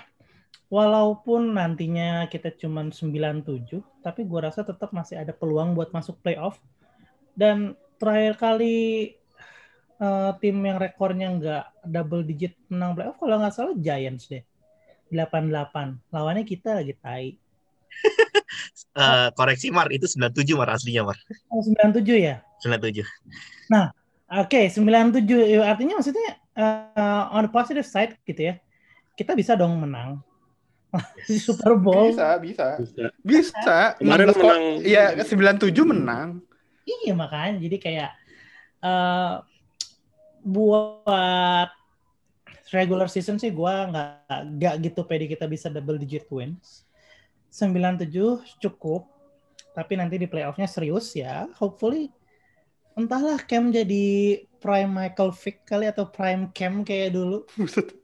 walaupun 0.68 1.56
nantinya 1.56 2.28
kita 2.28 2.52
cuman 2.56 2.92
97, 2.92 3.80
tapi 4.04 4.20
gua 4.28 4.48
rasa 4.48 4.64
tetap 4.64 4.92
masih 4.92 5.20
ada 5.20 5.32
peluang 5.32 5.72
buat 5.72 5.92
masuk 5.92 6.20
playoff. 6.20 6.60
Dan 7.32 7.76
terakhir 7.96 8.36
kali 8.36 8.76
eh, 9.98 10.30
tim 10.40 10.56
yang 10.60 10.78
rekornya 10.78 11.28
nggak 11.34 11.64
double 11.88 12.22
digit 12.24 12.54
menang 12.68 12.94
playoff 12.94 13.16
kalau 13.16 13.36
nggak 13.40 13.54
salah 13.56 13.74
Giants 13.76 14.28
deh. 14.28 14.44
88. 15.08 16.12
Lawannya 16.12 16.44
kita 16.44 16.84
lagi 16.84 16.94
tai. 17.00 17.28
Eh, 18.98 19.30
koreksi 19.38 19.70
Mar, 19.70 19.86
itu 19.94 20.10
97 20.10 20.58
Mar 20.58 20.74
aslinya 20.74 21.06
Mar. 21.06 21.14
Oh, 21.54 21.62
97 21.62 22.02
ya? 22.18 22.42
97. 22.66 23.06
Oke, 24.28 24.66
97 24.74 25.22
ya, 25.54 25.70
artinya 25.70 26.02
maksudnya 26.02 26.34
uh, 26.58 27.30
on 27.30 27.46
the 27.46 27.52
positive 27.52 27.86
side 27.86 28.18
gitu 28.26 28.50
ya. 28.50 28.54
Kita 29.14 29.38
bisa 29.38 29.54
dong 29.54 29.78
menang 29.78 30.18
di 31.28 31.36
Super 31.36 31.76
Bowl. 31.76 32.12
Bisa, 32.12 32.38
bisa. 32.40 32.66
Bisa. 32.80 33.04
Bisa. 33.20 33.76
Kemarin 34.00 34.32
16 34.32 34.36
kok. 34.36 34.44
menang. 34.44 34.64
Iya, 34.84 35.04
97 35.20 35.84
menang. 35.84 36.28
Iya 36.88 37.12
makanya 37.12 37.60
jadi 37.60 37.76
kayak 37.76 38.10
uh, 38.80 39.44
buat 40.40 41.68
regular 42.72 43.08
season 43.12 43.36
sih 43.36 43.52
gua 43.52 43.92
nggak 43.92 44.56
nggak 44.56 44.74
gitu 44.88 45.00
pede 45.04 45.28
kita 45.28 45.44
bisa 45.44 45.68
double 45.68 46.00
digit 46.00 46.24
wins. 46.32 46.88
97 47.52 48.08
cukup. 48.60 49.04
Tapi 49.76 49.94
nanti 49.94 50.18
di 50.18 50.26
playoffnya 50.26 50.66
serius 50.66 51.12
ya. 51.14 51.46
Hopefully 51.60 52.10
entahlah 52.98 53.38
Cam 53.46 53.70
jadi 53.70 54.42
prime 54.58 54.90
Michael 54.90 55.30
Vick 55.30 55.62
kali 55.62 55.86
atau 55.86 56.10
prime 56.10 56.50
Cam 56.50 56.82
kayak 56.82 57.14
dulu. 57.14 57.46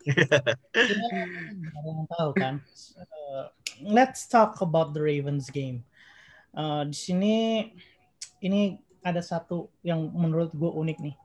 Ya, 0.07 1.83
yang 1.83 2.07
tahu 2.15 2.31
kan. 2.39 2.55
Uh, 2.95 3.51
let's 3.83 4.31
talk 4.31 4.63
about 4.63 4.95
the 4.95 5.03
Ravens 5.03 5.51
game. 5.51 5.83
Uh, 6.55 6.87
di 6.87 6.95
sini 6.95 7.35
ini 8.39 8.79
ada 9.03 9.19
satu 9.19 9.67
yang 9.83 10.15
menurut 10.15 10.55
gue 10.55 10.71
unik 10.71 10.99
nih. 11.03 11.17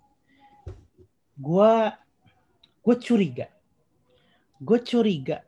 Gue 1.38 1.74
gue 2.82 2.96
curiga, 2.98 3.48
gue 4.58 4.80
curiga 4.82 5.46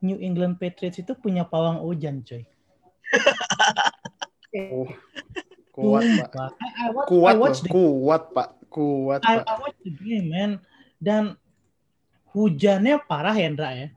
New 0.00 0.16
England 0.16 0.56
Patriots 0.56 0.98
itu 0.98 1.12
punya 1.12 1.44
pawang 1.44 1.84
hujan, 1.84 2.24
coy. 2.24 2.48
Oh, 4.52 4.84
kuat, 5.72 6.04
Pak. 6.22 6.52
I, 6.60 6.68
I 6.68 6.86
watch, 6.92 7.08
Kuat 7.08 7.32
I 7.32 7.34
loh, 7.34 7.42
watch 7.42 7.58
the 7.64 7.70
kuat, 7.72 8.22
Pak. 8.30 8.48
Kuat, 8.68 9.20
I, 9.24 9.34
Pak. 9.40 9.46
I 9.48 9.54
watch 9.58 9.78
the 9.82 9.92
game, 9.96 10.26
man. 10.28 10.50
Dan 11.00 11.34
hujannya 12.30 13.00
parah 13.02 13.34
ya, 13.34 13.48
Ndra 13.50 13.70
ya. 13.74 13.88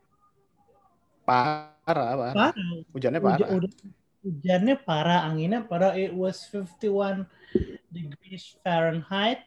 Parah, 1.26 1.76
parah. 1.86 2.34
Parah. 2.34 2.54
Hujannya 2.94 3.20
Hujan, 3.20 3.38
parah. 3.46 3.56
udah- 3.60 3.76
hujannya 4.26 4.76
parah, 4.80 5.20
anginnya 5.28 5.62
parah. 5.62 5.94
It 5.94 6.14
was 6.14 6.42
51 6.50 7.28
degrees 7.90 8.58
Fahrenheit. 8.64 9.46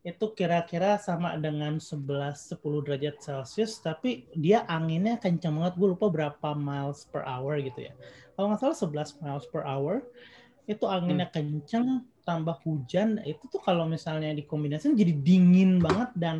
Itu 0.00 0.32
kira-kira 0.32 0.96
sama 0.96 1.36
dengan 1.36 1.76
11 1.76 2.48
10 2.48 2.80
derajat 2.80 3.20
Celcius, 3.20 3.76
tapi 3.84 4.24
dia 4.32 4.64
anginnya 4.64 5.20
kencang 5.20 5.60
banget. 5.60 5.74
Gue 5.76 5.92
lupa 5.92 6.08
berapa 6.08 6.56
miles 6.56 7.04
per 7.04 7.20
hour 7.28 7.60
gitu 7.60 7.84
ya. 7.84 7.92
Kalau 8.32 8.48
nggak 8.48 8.64
salah 8.64 8.78
11 8.80 9.20
miles 9.20 9.44
per 9.52 9.62
hour. 9.68 10.00
Itu 10.70 10.86
anginnya 10.86 11.26
kencang, 11.26 12.06
tambah 12.22 12.62
hujan. 12.62 13.18
Itu 13.26 13.50
tuh 13.50 13.58
kalau 13.58 13.90
misalnya 13.90 14.30
dikombinasikan 14.30 14.94
jadi 14.94 15.10
dingin 15.10 15.82
banget 15.82 16.14
dan 16.14 16.36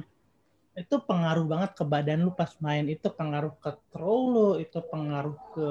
itu 0.78 1.02
pengaruh 1.02 1.50
banget 1.50 1.74
ke 1.74 1.82
badan 1.82 2.22
lu 2.22 2.30
pas 2.30 2.54
main. 2.62 2.86
Itu 2.86 3.10
pengaruh 3.10 3.58
ke 3.58 3.74
throw 3.90 4.30
lu, 4.30 4.50
itu 4.62 4.78
pengaruh 4.78 5.34
ke 5.50 5.68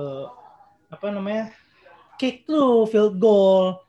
apa 0.92 1.08
namanya 1.08 1.56
kick 2.20 2.44
lu, 2.52 2.84
field 2.84 3.16
goal, 3.16 3.80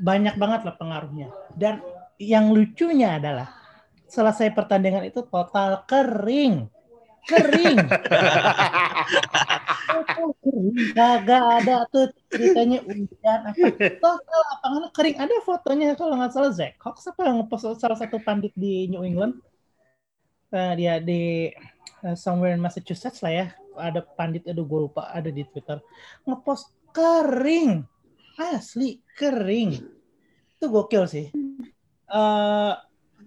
banyak 0.00 0.40
banget 0.40 0.64
lah 0.64 0.74
pengaruhnya. 0.80 1.28
Dan 1.52 1.84
yang 2.16 2.48
lucunya 2.56 3.20
adalah 3.20 3.52
selesai 4.08 4.56
pertandingan 4.56 5.04
itu 5.04 5.20
total 5.28 5.84
kering, 5.84 6.66
kering, 7.28 7.78
kagak 10.94 11.44
ada 11.62 11.76
tuh 11.90 12.10
ceritanya. 12.30 12.82
Hujan 12.84 13.40
apa, 13.50 13.66
total 13.98 14.40
lapangan 14.54 14.82
kering. 14.94 15.16
Ada 15.18 15.34
fotonya 15.42 15.94
kalau 15.98 16.14
nggak 16.18 16.32
salah 16.32 16.52
Zach 16.54 16.74
Cox 16.78 17.06
apa 17.10 17.26
yang 17.26 17.42
ngepost 17.44 17.78
salah 17.78 17.98
satu 17.98 18.18
pandit 18.22 18.54
di 18.54 18.90
New 18.90 19.02
England, 19.02 19.38
Eh, 20.50 20.72
dia 20.74 20.98
di 20.98 21.46
eh, 22.02 22.16
somewhere 22.18 22.58
in 22.58 22.62
Massachusetts 22.62 23.22
lah 23.22 23.30
ya, 23.30 23.46
ada 23.78 24.02
pandit, 24.02 24.42
aduh 24.50 24.66
gue 24.66 24.90
lupa, 24.90 25.06
ada 25.14 25.30
di 25.30 25.46
Twitter. 25.46 25.78
Ngepost 26.26 26.74
kering. 26.90 27.86
Asli 28.34 28.98
kering. 29.14 29.78
Itu 30.58 30.66
gokil 30.66 31.06
sih. 31.06 31.30
Eh 32.10 32.74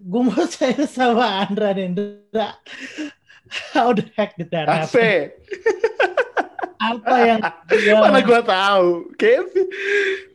gue 0.04 0.20
mau 0.20 0.44
saya 0.52 0.84
sama 0.84 1.48
Andra 1.48 1.72
dan 1.72 1.96
Indra 1.96 2.60
how 3.72 3.94
the 3.94 4.04
heck 4.18 4.36
did 4.36 4.50
that 4.52 4.68
happen. 4.68 5.32
apa 6.78 7.14
yang 7.22 7.40
dia 7.70 7.94
Mana 8.02 8.20
gua 8.24 8.40
tahu. 8.40 9.10
Kayak 9.16 9.50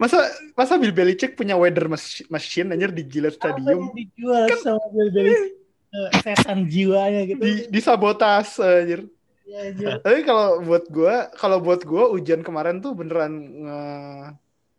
masa 0.01 0.25
masa 0.55 0.79
Bill 0.79 0.95
Belichick 0.95 1.35
punya 1.35 1.59
weather 1.59 1.87
machine 2.31 2.69
anjir 2.73 2.91
di 2.91 3.03
Gillette 3.05 3.39
apa 3.39 3.55
Stadium 3.55 3.89
yang 3.89 3.95
dijual 3.95 4.45
sama 4.59 4.83
Bill 4.91 5.09
Belichick 5.11 5.53
eh, 5.95 6.09
setan 6.21 6.69
jiwanya 6.69 7.25
gitu 7.25 7.41
di 7.41 7.53
di 7.67 7.79
sabotase 7.79 8.63
anjir. 8.63 9.01
Ya, 9.49 9.59
anjir. 9.73 9.97
Tapi 10.05 10.19
kalau 10.21 10.61
buat 10.61 10.85
gua, 10.93 11.15
kalau 11.33 11.57
buat 11.57 11.81
gua 11.81 12.13
hujan 12.13 12.45
kemarin 12.45 12.79
tuh 12.79 12.93
beneran 12.93 13.33
nge- 13.33 14.29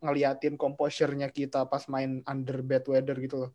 ngeliatin 0.00 0.54
composure-nya 0.56 1.28
kita 1.28 1.68
pas 1.68 1.84
main 1.90 2.24
under 2.24 2.64
bad 2.64 2.84
weather 2.88 3.16
gitu 3.20 3.46
loh. 3.46 3.52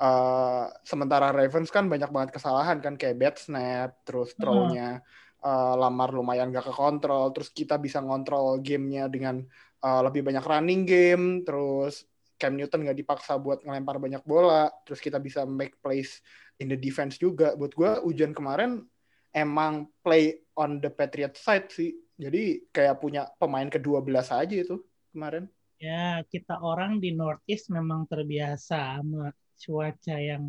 Uh, 0.00 0.72
sementara 0.80 1.28
Ravens 1.28 1.68
kan 1.68 1.84
banyak 1.84 2.08
banget 2.08 2.30
kesalahan 2.32 2.80
kan 2.80 2.96
kayak 2.96 3.20
bad 3.20 3.36
snap, 3.36 3.92
terus 4.08 4.32
throw-nya 4.32 5.04
uh, 5.44 5.74
lamar 5.76 6.10
lumayan 6.16 6.48
gak 6.48 6.72
kekontrol, 6.72 7.30
terus 7.36 7.52
kita 7.52 7.76
bisa 7.76 8.00
ngontrol 8.00 8.58
gamenya 8.64 9.06
dengan 9.12 9.44
uh, 9.84 10.00
lebih 10.00 10.24
banyak 10.24 10.42
running 10.42 10.88
game, 10.88 11.44
terus 11.44 12.08
Cam 12.34 12.58
Newton 12.58 12.82
nggak 12.82 12.98
dipaksa 12.98 13.38
buat 13.38 13.62
ngelempar 13.62 14.02
banyak 14.02 14.24
bola, 14.26 14.66
terus 14.82 14.98
kita 14.98 15.22
bisa 15.22 15.46
make 15.46 15.78
plays 15.78 16.18
in 16.58 16.66
the 16.66 16.74
defense 16.74 17.14
juga. 17.14 17.54
Buat 17.54 17.72
gua 17.78 17.90
hujan 18.02 18.34
kemarin 18.34 18.82
emang 19.30 19.86
play 20.02 20.42
on 20.58 20.82
the 20.82 20.90
Patriot 20.90 21.38
side 21.38 21.70
sih. 21.70 21.94
Jadi 22.14 22.70
kayak 22.74 22.98
punya 22.98 23.30
pemain 23.38 23.66
ke-12 23.66 24.10
aja 24.34 24.54
itu 24.54 24.82
kemarin. 25.14 25.46
ya 25.74 26.22
kita 26.30 26.62
orang 26.62 27.02
di 27.02 27.10
Northeast 27.12 27.68
memang 27.68 28.06
terbiasa 28.06 29.02
sama 29.02 29.34
cuaca 29.58 30.16
yang 30.16 30.48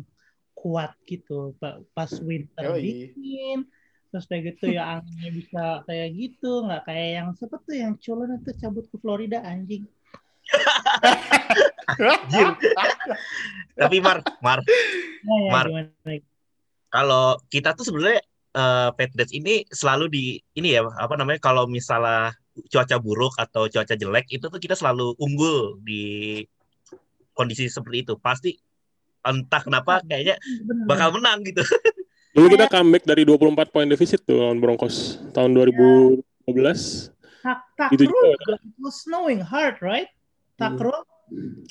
kuat 0.56 0.94
gitu 1.04 1.52
Pa- 1.58 1.82
pas 1.92 2.08
winter 2.22 2.72
Yoi. 2.72 3.12
dingin 3.12 3.66
terus 4.16 4.32
kayak 4.32 4.56
gitu 4.56 4.72
ya 4.72 4.96
anginnya 4.96 5.28
bisa 5.28 5.64
kayak 5.84 6.08
gitu. 6.16 6.64
Nggak 6.64 6.88
kayak 6.88 7.08
yang 7.20 7.28
siapa 7.36 7.60
tuh 7.60 7.76
yang 7.76 7.92
culun 8.00 8.40
itu 8.40 8.50
cabut 8.56 8.88
ke 8.88 8.96
Florida 8.96 9.44
anjing? 9.44 9.84
Anjir. 12.00 12.48
Tapi 13.76 13.96
Mar, 14.00 14.24
Mar, 14.40 14.64
nah, 15.20 15.38
ya, 15.44 15.52
Mar. 15.52 15.66
kalau 16.88 17.36
kita 17.52 17.76
tuh 17.76 17.84
sebenarnya 17.84 18.24
eh, 18.56 18.88
Patriots 18.96 19.36
ini 19.36 19.68
selalu 19.68 20.08
di 20.08 20.24
ini 20.56 20.72
ya 20.72 20.88
apa 20.96 21.12
namanya 21.20 21.44
kalau 21.44 21.68
misalnya 21.68 22.32
cuaca 22.72 22.96
buruk 22.96 23.36
atau 23.36 23.68
cuaca 23.68 23.92
jelek 23.92 24.32
itu 24.32 24.48
tuh 24.48 24.56
kita 24.56 24.72
selalu 24.72 25.12
unggul 25.20 25.76
di 25.84 26.40
kondisi 27.36 27.68
seperti 27.68 28.08
itu. 28.08 28.16
Pasti 28.16 28.56
entah 29.28 29.60
kenapa 29.60 30.00
kayaknya 30.08 30.40
bakal 30.88 31.12
menang 31.12 31.44
gitu 31.44 31.60
Dulu 32.36 32.52
kita 32.52 32.68
comeback 32.68 33.02
dari 33.02 33.24
24 33.24 33.40
poin 33.66 33.88
defisit 33.88 34.20
tuh 34.20 34.36
lawan 34.36 34.60
Broncos 34.60 35.16
tahun 35.32 35.56
2012. 35.56 36.20
tak 37.40 37.58
tak 37.74 37.88
Gitu 37.90 38.04
rule 38.04 38.12
juga. 38.12 38.28
juga. 38.36 38.54
it 38.60 38.76
was 38.76 38.96
snowing 39.00 39.40
hard 39.40 39.80
right 39.80 40.12
tak 40.54 40.76
Hmm. 40.76 40.84
rule 40.84 41.04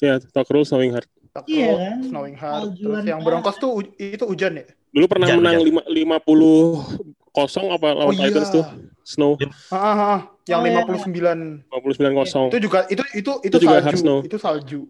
Ya, 0.01 0.19
talk 0.25 0.49
rules 0.49 0.67
snowing 0.67 0.91
hard. 0.91 1.07
Tuck 1.31 1.45
Iya 1.45 1.67
roll, 1.69 1.79
kan? 1.79 1.97
Snowing 2.03 2.35
hard. 2.35 2.61
Saljuan 2.67 2.75
Terus 2.97 3.03
yang. 3.07 3.19
Broncos 3.21 3.55
tuh 3.55 3.71
u- 3.73 3.95
itu 3.95 4.25
hujan 4.25 4.51
ya? 4.53 4.65
Dulu 4.89 5.05
pernah 5.05 5.27
Hujan, 5.29 5.39
menang 5.39 5.57
lima- 5.61 5.87
50 5.87 6.83
kosong 7.31 7.67
apa 7.69 7.87
Oh 7.93 7.97
lawan 8.03 8.15
iya. 8.15 8.27
Titans 8.27 8.51
tuh. 8.51 8.65
Snow. 9.01 9.39
Ah, 9.69 9.77
ah, 9.77 9.95
ah, 10.09 10.19
yang 10.43 10.59
Oh, 10.59 10.65
iya. 10.65 10.83
59 10.83 11.63
59 11.69 12.15
kosong. 12.17 12.45
itu 12.49 12.59
juga 12.61 12.79
itu 12.89 13.03
itu 13.13 13.31
itu, 13.43 13.47
Itu 13.47 13.57
juga 13.61 13.77
salju 13.77 13.85
hard 13.85 13.97
snow. 13.97 14.19
itu 14.21 14.37
salju 14.37 14.81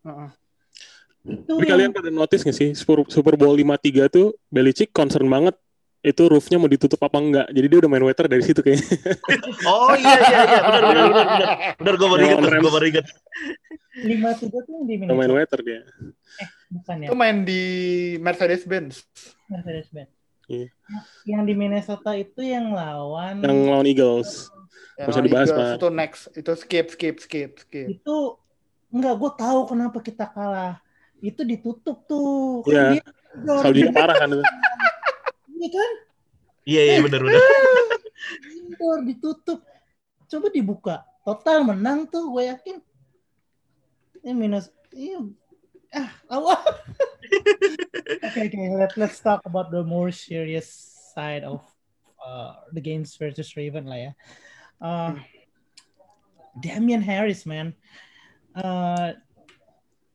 Ah, 0.00 0.10
ah. 0.20 0.30
Itu 1.24 1.40
Tapi 1.50 1.64
yang- 1.64 1.72
kalian 1.72 1.90
pada 1.90 2.10
notice 2.10 2.42
nggak 2.42 2.52
sih 2.54 2.70
Super, 2.72 3.08
Super 3.08 3.34
Bowl 3.34 3.56
53 3.56 4.06
tuh 4.08 4.36
Belichick 4.46 4.92
concern 4.92 5.24
banget 5.24 5.56
itu 6.00 6.20
roofnya 6.28 6.60
mau 6.60 6.68
ditutup 6.68 7.00
apa 7.00 7.16
enggak. 7.16 7.46
Jadi 7.48 7.66
dia 7.66 7.78
udah 7.80 7.88
main 7.88 8.04
waiter 8.04 8.28
dari 8.28 8.44
situ 8.44 8.60
kayaknya. 8.60 8.84
Oh 9.64 9.96
iya 9.96 10.16
iya 10.20 10.40
iya 10.44 10.60
benar 10.62 10.82
benar 10.84 11.04
benar 11.08 11.26
benar. 11.26 11.48
Benar 11.80 11.94
gue 11.94 12.08
baru 12.10 12.22
ingat, 12.22 12.36
Lawan 12.38 12.60
gue 12.60 12.72
baru 12.72 12.86
ingat. 12.86 13.06
lima 13.96 14.30
tiga 14.34 14.58
tuh 14.58 14.72
yang 14.74 14.84
di 14.84 14.94
Udah 14.98 15.06
main 15.06 15.16
Minnesota 15.24 15.34
waiter 15.34 15.60
dia. 15.62 15.80
bukan 16.66 16.96
ya 16.98 17.06
itu 17.06 17.14
main 17.14 17.36
di 17.40 17.62
Mercedes 18.18 18.62
Benz 18.64 19.06
Mercedes 19.46 19.86
Benz. 19.88 20.10
Iya. 20.44 20.68
Yang 21.24 21.42
di 21.42 21.54
Minnesota 21.54 22.10
itu 22.12 22.40
yang 22.42 22.68
lawan 22.70 23.40
Yang 23.40 23.58
lawan 23.64 23.86
Eagles. 23.86 24.30
Yang 24.94 25.08
lawan 25.08 25.24
dibahas, 25.24 25.48
Eagles, 25.48 25.64
Pak. 25.64 25.76
itu 25.78 25.88
next 25.88 26.22
itu 26.34 26.52
skip 26.54 26.86
skip 26.90 27.16
skip 27.16 27.50
skip 27.56 27.86
itu 27.88 28.16
enggak 28.90 29.14
gue 29.16 29.30
tahu 29.32 29.60
kenapa 29.64 29.98
kita 29.98 30.28
kalah. 30.28 30.83
Itu 31.24 31.40
ditutup 31.48 32.04
tuh. 32.04 32.60
Kan 32.68 33.00
Iya. 33.00 33.02
indoor. 33.40 33.60
Saljunya 33.64 33.92
parah 33.96 34.16
kan 34.20 34.28
itu. 34.28 34.44
Iya 35.54 35.68
kan? 35.72 35.92
Iya 36.68 36.82
iya 36.84 36.98
benar 37.00 37.20
benar. 37.24 37.40
Indoor 38.68 38.98
ditutup. 39.08 39.64
Coba 40.28 40.46
dibuka. 40.52 40.96
Total 41.24 41.64
menang 41.64 42.04
tuh 42.04 42.28
gue 42.28 42.52
yakin. 42.52 42.76
Ini 44.20 44.32
minus 44.36 44.68
iya. 44.92 45.24
Ah, 45.94 46.10
awal. 46.28 46.58
okay, 48.28 48.50
okay. 48.50 48.66
Let, 48.76 48.92
let's 49.00 49.22
talk 49.24 49.40
about 49.48 49.70
the 49.72 49.80
more 49.86 50.10
serious 50.12 50.68
side 51.14 51.46
of 51.46 51.62
uh, 52.20 52.66
the 52.74 52.82
games 52.82 53.14
versus 53.16 53.54
Raven 53.56 53.86
lah 53.86 54.10
ya. 54.10 54.12
Uh, 54.82 55.14
Damian 56.60 57.00
Harris, 57.00 57.46
man. 57.46 57.72
Uh, 58.58 59.14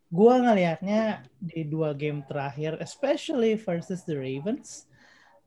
gua 0.09 0.41
ngelihatnya 0.41 1.23
di 1.37 1.65
dua 1.65 1.93
game 1.93 2.25
terakhir, 2.25 2.77
especially 2.81 3.55
versus 3.55 4.03
the 4.03 4.17
Ravens, 4.17 4.89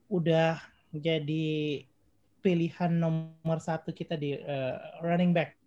udah 0.07 0.59
jadi 0.95 1.83
pilihan 2.43 2.91
nomor 2.91 3.59
satu 3.63 3.95
kita 3.95 4.19
di 4.19 4.39
uh, 4.39 4.79
running 5.03 5.31
back. 5.31 5.59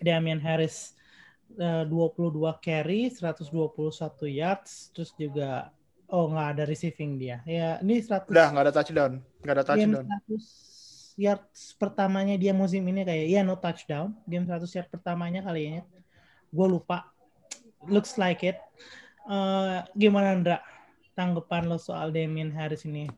Damian 0.00 0.40
Harris 0.40 0.96
uh, 1.60 1.84
22 1.84 2.32
carry, 2.64 3.12
121 3.12 3.52
yards, 4.30 4.88
terus 4.96 5.12
juga 5.18 5.68
oh 6.10 6.26
nggak 6.30 6.48
ada 6.56 6.64
receiving 6.66 7.16
dia. 7.16 7.38
Ya 7.46 7.78
ini 7.80 8.02
100 8.02 8.28
udah 8.28 8.46
nggak 8.50 8.64
ada 8.66 8.74
touchdown 8.74 9.12
nggak 9.40 9.54
ada 9.56 9.64
game 9.78 9.94
touchdown 9.96 10.06
100 11.16 11.20
yards 11.20 11.60
pertamanya 11.76 12.34
dia 12.40 12.52
musim 12.56 12.82
ini 12.88 13.04
kayak 13.06 13.26
ya 13.30 13.40
no 13.46 13.56
touchdown. 13.56 14.16
Game 14.26 14.44
100 14.44 14.66
yard 14.76 14.88
pertamanya 14.90 15.40
kali 15.44 15.60
ini. 15.70 15.80
Gue 16.50 16.66
lupa. 16.66 17.06
Looks 17.88 18.20
like 18.20 18.44
it. 18.44 18.60
Eh, 19.30 19.78
gimana 19.96 20.36
Andra? 20.36 20.58
Tanggapan 21.14 21.68
lo 21.68 21.76
soal 21.76 22.10
Damian 22.10 22.50
Harris 22.52 22.84
ini? 22.84 23.08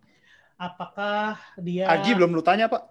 Apakah 0.59 1.39
dia 1.59 1.91
Agi 1.91 2.15
belum 2.15 2.39
lu 2.39 2.43
tanya 2.45 2.71
pak 2.71 2.87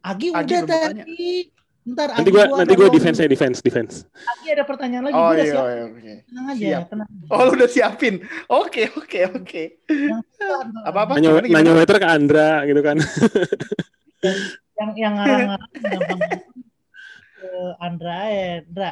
Agi, 0.00 0.32
Agi 0.32 0.54
udah 0.64 0.64
tadi. 0.64 1.52
Ntar 1.86 2.08
Nanti 2.18 2.22
Agi 2.24 2.34
gue 2.34 2.44
gua 2.50 2.56
nanti 2.62 2.74
gue 2.74 2.88
defense 2.90 3.18
defense 3.22 3.58
defense. 3.62 3.94
Agi 4.16 4.48
ada 4.54 4.64
pertanyaan 4.66 5.04
lagi. 5.10 5.14
oh 5.14 5.30
iya, 5.34 5.44
siap. 5.44 5.66
iya 5.66 5.82
oke 5.86 6.12
Tenang 6.26 6.46
aja, 6.50 6.58
Siap. 6.66 6.82
tenang. 6.90 7.08
oh 7.30 7.40
lu 7.46 7.50
udah 7.58 7.70
siapin 7.70 8.14
oke 8.50 8.82
oke 8.96 9.20
oke 9.38 9.62
apa 10.82 10.98
apa 11.06 11.12
Nanya, 11.18 11.30
nanya 11.46 11.72
waiter 11.78 11.96
ke 12.02 12.08
Andra 12.08 12.50
gitu 12.66 12.80
kan. 12.82 12.96
yang 14.76 14.90
yang 14.98 15.14
ngarang-ngarang 15.14 15.72
gampang 15.84 16.20
ke 16.26 17.50
Andra 17.78 18.18
ya, 18.30 18.46
Andra. 18.66 18.90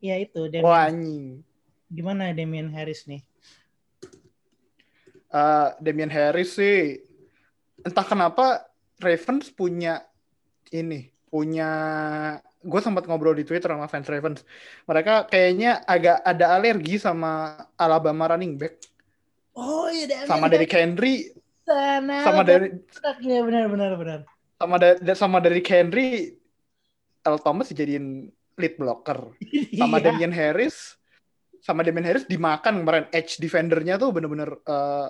Ya 0.00 0.16
itu 0.16 0.48
Damian. 0.48 0.64
wah 0.64 0.88
anjing 0.88 1.44
Gimana 1.90 2.30
Damian 2.32 2.70
Harris 2.70 3.04
nih? 3.10 3.20
Eh, 5.30 5.68
Damian 5.78 6.10
Harris 6.10 6.58
sih 6.58 6.98
entah 7.86 8.02
kenapa 8.04 8.66
Ravens 8.98 9.48
punya 9.54 10.02
ini 10.74 11.08
punya 11.30 11.68
gue 12.60 12.80
sempat 12.82 13.06
ngobrol 13.06 13.38
di 13.38 13.46
Twitter 13.46 13.70
sama 13.70 13.86
fans 13.86 14.10
Ravens 14.10 14.42
mereka 14.84 15.24
kayaknya 15.30 15.80
agak 15.86 16.20
ada 16.26 16.58
alergi 16.58 16.98
sama 16.98 17.56
Alabama 17.78 18.34
running 18.34 18.58
back 18.58 18.76
Oh 19.54 19.86
iya 19.88 20.26
sama 20.26 20.50
dari 20.50 20.66
Henry 20.66 21.30
sana. 21.62 22.26
sama 22.26 22.42
dari 22.42 22.66
Iya 23.22 23.40
benar 23.46 23.64
benar 23.70 23.90
benar. 23.96 24.20
sama 24.58 24.76
dari 24.76 24.96
sama 25.14 25.38
dari 25.38 25.60
Henry 25.62 26.34
Earl 27.22 27.38
Thomas 27.40 27.70
dijadiin 27.70 28.28
lead 28.60 28.76
blocker. 28.76 29.32
Sama 29.80 29.96
Iya. 29.98 30.12
Damian 30.12 30.34
Harris 30.36 31.00
sama 31.60 31.84
Damian 31.84 32.08
Harris 32.08 32.24
dimakan 32.24 32.80
kemarin. 32.80 33.04
Edge 33.12 33.36
defendernya 33.36 34.00
tuh 34.00 34.16
bener-bener 34.16 34.48
eh, 34.64 35.08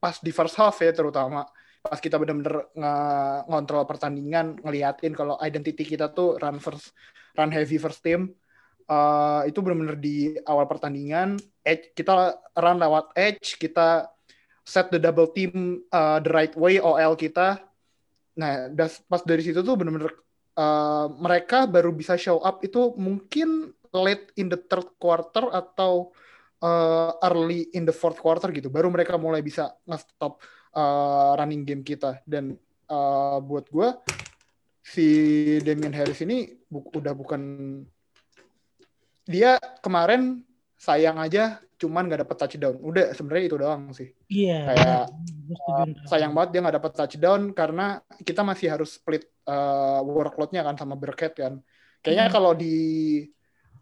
pas 0.00 0.16
di 0.16 0.32
first 0.32 0.56
half 0.56 0.80
ya 0.80 0.88
terutama. 0.88 1.44
Pas 1.84 2.00
kita 2.00 2.16
bener-bener 2.16 2.72
nge- 2.72 3.40
ngontrol 3.44 3.84
pertandingan 3.84 4.56
ngeliatin 4.64 5.12
kalau 5.12 5.36
identity 5.44 5.84
kita 5.84 6.08
tuh 6.08 6.40
run 6.40 6.56
first 6.64 6.96
run 7.36 7.52
heavy 7.52 7.76
first 7.76 8.00
team. 8.00 8.32
Eh, 8.88 9.40
itu 9.52 9.60
bener-bener 9.60 10.00
di 10.00 10.32
awal 10.48 10.64
pertandingan. 10.64 11.36
Edge 11.60 11.92
kita 11.92 12.40
run 12.56 12.80
lewat 12.80 13.12
edge 13.12 13.60
kita 13.60 14.08
set 14.64 14.88
the 14.88 14.98
double 14.98 15.28
team 15.28 15.84
eh, 15.92 16.18
the 16.24 16.30
right 16.32 16.56
way 16.56 16.80
OL 16.80 17.20
kita. 17.20 17.60
Nah 18.40 18.72
das- 18.72 19.04
pas 19.04 19.20
dari 19.20 19.44
situ 19.44 19.60
tuh 19.60 19.76
bener-bener 19.76 20.08
eh, 20.56 21.06
mereka 21.20 21.64
baru 21.64 21.92
bisa 21.92 22.16
show 22.20 22.40
up 22.44 22.60
itu 22.64 22.92
mungkin 22.98 23.72
late 23.92 24.32
in 24.40 24.48
the 24.48 24.56
third 24.56 24.88
quarter 24.96 25.52
atau 25.52 26.16
uh, 26.64 27.12
early 27.28 27.68
in 27.76 27.84
the 27.84 27.92
fourth 27.92 28.16
quarter 28.16 28.48
gitu. 28.48 28.72
Baru 28.72 28.88
mereka 28.88 29.20
mulai 29.20 29.44
bisa 29.44 29.76
nge-stop 29.84 30.40
uh, 30.72 31.36
running 31.36 31.66
game 31.68 31.84
kita. 31.84 32.24
Dan 32.24 32.56
uh, 32.88 33.36
buat 33.44 33.68
gue 33.68 33.88
si 34.80 35.06
Damian 35.60 35.94
Harris 35.94 36.24
ini 36.24 36.56
bu- 36.66 36.88
udah 36.90 37.12
bukan 37.12 37.42
dia 39.28 39.60
kemarin 39.84 40.42
sayang 40.74 41.20
aja 41.20 41.62
cuman 41.82 42.06
nggak 42.06 42.22
dapet 42.22 42.36
touchdown 42.38 42.76
udah 42.78 43.10
sebenarnya 43.12 43.44
itu 43.50 43.56
doang 43.58 43.82
sih 43.90 44.08
Iya. 44.30 44.58
Kayak, 44.62 45.02
Gua 45.12 45.26
setuju, 45.26 45.40
Uh, 45.52 45.86
sayang 46.08 46.32
banget 46.32 46.48
dia 46.54 46.60
nggak 46.64 46.76
dapat 46.80 46.92
touchdown 46.96 47.40
karena 47.52 47.86
kita 48.24 48.40
masih 48.40 48.72
harus 48.72 48.96
split 48.96 49.26
uh, 49.50 50.00
workload-nya 50.00 50.64
kan 50.64 50.80
sama 50.80 50.96
Burkhead 50.96 51.34
kan. 51.36 51.60
Kayaknya 52.00 52.26
Hmm. 52.30 52.34
kalau 52.34 52.52
di 52.56 52.76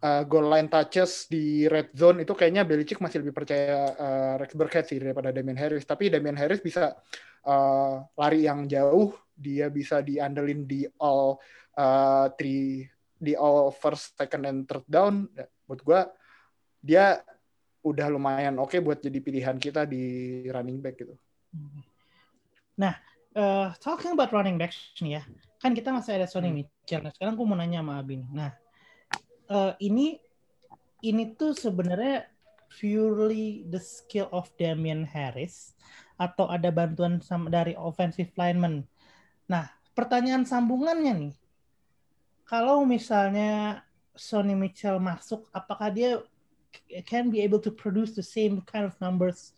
uh, 0.02 0.22
goal 0.26 0.50
line 0.50 0.66
touches 0.66 1.30
di 1.30 1.70
red 1.70 1.94
zone 1.94 2.24
itu 2.26 2.32
kayaknya 2.34 2.66
Belichick 2.66 2.98
masih 2.98 3.22
lebih 3.22 3.36
percaya 3.36 3.86
uh, 3.94 4.34
Rex 4.42 4.50
Burkhead 4.58 4.90
sih 4.90 4.98
daripada 4.98 5.30
Damian 5.30 5.54
Harris. 5.54 5.86
Tapi 5.86 6.10
Damian 6.10 6.34
Harris 6.34 6.58
bisa 6.58 6.96
uh, 7.46 7.94
lari 8.18 8.50
yang 8.50 8.66
jauh, 8.66 9.14
dia 9.36 9.70
bisa 9.70 10.02
diandelin 10.02 10.66
di 10.66 10.90
all 10.98 11.38
uh, 11.78 12.26
three 12.34 12.82
di 13.14 13.36
all 13.38 13.70
first, 13.70 14.16
second, 14.18 14.42
and 14.48 14.66
third 14.66 14.82
down. 14.90 15.28
Buat 15.70 15.80
gua 15.86 16.00
dia 16.82 17.20
udah 17.80 18.06
lumayan 18.12 18.60
oke 18.60 18.76
buat 18.84 19.00
jadi 19.00 19.18
pilihan 19.20 19.56
kita 19.56 19.88
di 19.88 20.02
running 20.52 20.78
back 20.80 21.00
gitu. 21.00 21.16
Nah, 22.76 22.94
eh, 23.36 23.68
talking 23.80 24.12
about 24.12 24.32
running 24.32 24.60
backs 24.60 24.76
nih 25.00 25.20
ya, 25.20 25.22
kan 25.60 25.72
kita 25.72 25.92
masih 25.92 26.20
ada 26.20 26.28
Sonny 26.28 26.52
Hmm. 26.52 26.64
Mitchell. 26.64 27.02
Nah, 27.04 27.12
sekarang 27.12 27.36
gue 27.36 27.46
mau 27.48 27.56
nanya 27.56 27.80
sama 27.80 28.00
Abin. 28.00 28.24
Nah, 28.32 28.52
eh, 29.48 29.72
ini 29.84 30.20
ini 31.00 31.32
tuh 31.32 31.56
sebenarnya 31.56 32.28
purely 32.68 33.66
the 33.66 33.80
skill 33.80 34.28
of 34.30 34.52
Damian 34.60 35.02
Harris 35.08 35.74
atau 36.20 36.46
ada 36.46 36.68
bantuan 36.68 37.18
sama 37.24 37.48
dari 37.48 37.72
offensive 37.74 38.30
lineman. 38.36 38.84
Nah, 39.48 39.66
pertanyaan 39.96 40.44
sambungannya 40.44 41.12
nih, 41.16 41.34
kalau 42.44 42.84
misalnya 42.84 43.82
Sonny 44.12 44.52
Mitchell 44.52 45.00
masuk, 45.00 45.48
apakah 45.50 45.88
dia 45.88 46.20
can 47.06 47.30
be 47.30 47.42
able 47.42 47.58
to 47.58 47.70
produce 47.70 48.14
the 48.14 48.24
same 48.24 48.60
kind 48.66 48.84
of 48.84 48.94
numbers 49.00 49.52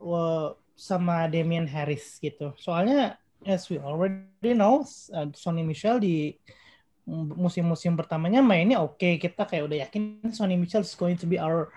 uh, 0.00 0.52
sama 0.76 1.26
Damian 1.30 1.66
Harris 1.66 2.20
gitu. 2.20 2.52
Soalnya 2.60 3.16
as 3.44 3.70
we 3.70 3.78
already 3.78 4.54
know, 4.54 4.84
uh, 5.14 5.28
Sonny 5.32 5.62
Michel 5.62 6.00
di 6.02 6.36
musim-musim 7.06 7.94
pertamanya 7.94 8.42
mainnya 8.42 8.82
oke. 8.82 9.18
Kita 9.22 9.46
kayak 9.46 9.70
udah 9.70 9.78
yakin 9.86 10.26
Sonny 10.34 10.58
Michel 10.58 10.82
is 10.82 10.94
going 10.98 11.14
to 11.16 11.26
be 11.26 11.38
our 11.38 11.70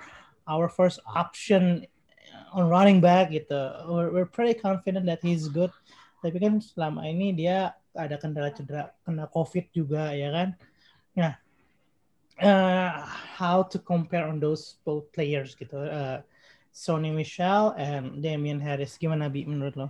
our 0.50 0.66
first 0.66 0.98
option 1.06 1.86
on 2.52 2.66
running 2.66 2.98
back 2.98 3.30
gitu. 3.30 3.54
We're, 3.86 4.10
we're 4.10 4.30
pretty 4.30 4.58
confident 4.58 5.06
that 5.06 5.22
he's 5.22 5.46
good. 5.46 5.70
Tapi 6.20 6.36
kan 6.42 6.58
selama 6.60 7.06
ini 7.08 7.32
dia 7.32 7.78
ada 7.94 8.18
kendala 8.18 8.52
cedera, 8.52 8.92
kena 9.06 9.30
COVID 9.30 9.66
juga 9.72 10.12
ya 10.12 10.34
kan. 10.34 10.50
Nah, 11.16 11.34
uh, 12.42 13.06
how 13.36 13.64
to 13.64 13.80
compare 13.80 14.28
on 14.28 14.40
those 14.40 14.80
both 14.84 15.08
players 15.12 15.56
gitu. 15.56 15.78
Uh, 15.78 16.20
Sonny 16.72 17.12
Michel 17.12 17.76
and 17.76 18.24
Damian 18.24 18.62
Harris 18.62 18.96
gimana 18.96 19.28
bi 19.28 19.44
menurut 19.44 19.76
lo? 19.76 19.88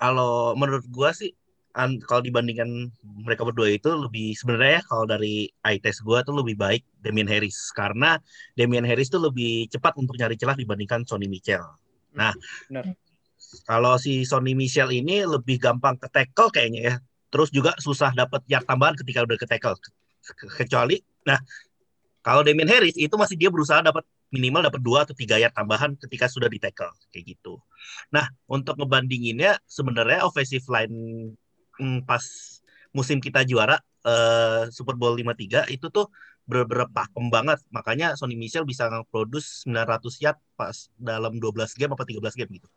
Kalau 0.00 0.58
menurut 0.58 0.82
gua 0.90 1.14
sih 1.14 1.30
an, 1.72 2.00
kalau 2.04 2.20
dibandingkan 2.20 2.90
mereka 3.24 3.46
berdua 3.46 3.72
itu 3.72 3.88
lebih 3.88 4.34
sebenarnya 4.36 4.80
ya, 4.80 4.82
kalau 4.84 5.04
dari 5.08 5.48
eye 5.64 5.80
test 5.80 6.04
gue 6.04 6.18
tuh 6.26 6.34
lebih 6.36 6.56
baik 6.58 6.82
Damian 7.00 7.28
Harris 7.28 7.72
karena 7.72 8.18
Damian 8.58 8.84
Harris 8.84 9.08
tuh 9.08 9.22
lebih 9.22 9.70
cepat 9.72 9.96
untuk 9.96 10.18
nyari 10.18 10.36
celah 10.36 10.56
dibandingkan 10.58 11.06
Sonny 11.08 11.30
Mitchell. 11.30 11.64
Nah, 12.12 12.34
Benar. 12.68 12.92
kalau 13.64 13.96
si 13.96 14.26
Sonny 14.28 14.52
Mitchell 14.52 14.92
ini 14.92 15.24
lebih 15.24 15.56
gampang 15.56 15.96
ke 15.96 16.08
tackle 16.12 16.52
kayaknya 16.52 16.80
ya. 16.82 16.94
Terus 17.32 17.48
juga 17.48 17.72
susah 17.80 18.12
dapat 18.12 18.44
yard 18.44 18.68
tambahan 18.68 18.92
ketika 19.00 19.24
udah 19.24 19.38
ke 19.40 19.46
tackle. 19.48 19.76
Ke- 19.80 20.52
Kecuali, 20.60 21.00
nah 21.24 21.40
kalau 22.22 22.46
Damian 22.46 22.70
Harris 22.70 22.94
itu 22.94 23.10
masih 23.18 23.34
dia 23.34 23.50
berusaha 23.50 23.82
dapat 23.82 24.06
minimal 24.30 24.70
dapat 24.70 24.80
dua 24.80 25.02
atau 25.02 25.12
tiga 25.12 25.36
yard 25.36 25.52
tambahan 25.52 25.98
ketika 25.98 26.30
sudah 26.30 26.46
di 26.46 26.62
tackle 26.62 26.94
kayak 27.10 27.36
gitu. 27.36 27.58
Nah, 28.14 28.30
untuk 28.46 28.78
ngebandinginnya 28.78 29.58
sebenarnya 29.66 30.22
offensive 30.22 30.64
line 30.70 30.94
hmm, 31.82 32.06
pas 32.06 32.22
musim 32.94 33.18
kita 33.18 33.42
juara 33.42 33.76
eh, 34.06 34.70
Super 34.70 34.94
Bowl 34.94 35.18
53 35.18 35.68
itu 35.74 35.90
tuh 35.90 36.08
bener-bener 36.46 36.86
pakem 36.94 37.26
banget. 37.26 37.58
Makanya 37.74 38.14
Sonny 38.14 38.38
Michel 38.38 38.62
bisa 38.62 38.86
nge-produce 38.86 39.66
900 39.66 40.22
yard 40.22 40.38
pas 40.54 40.74
dalam 40.94 41.42
12 41.42 41.74
game 41.74 41.92
apa 41.92 42.06
13 42.06 42.38
game 42.38 42.50
gitu. 42.62 42.68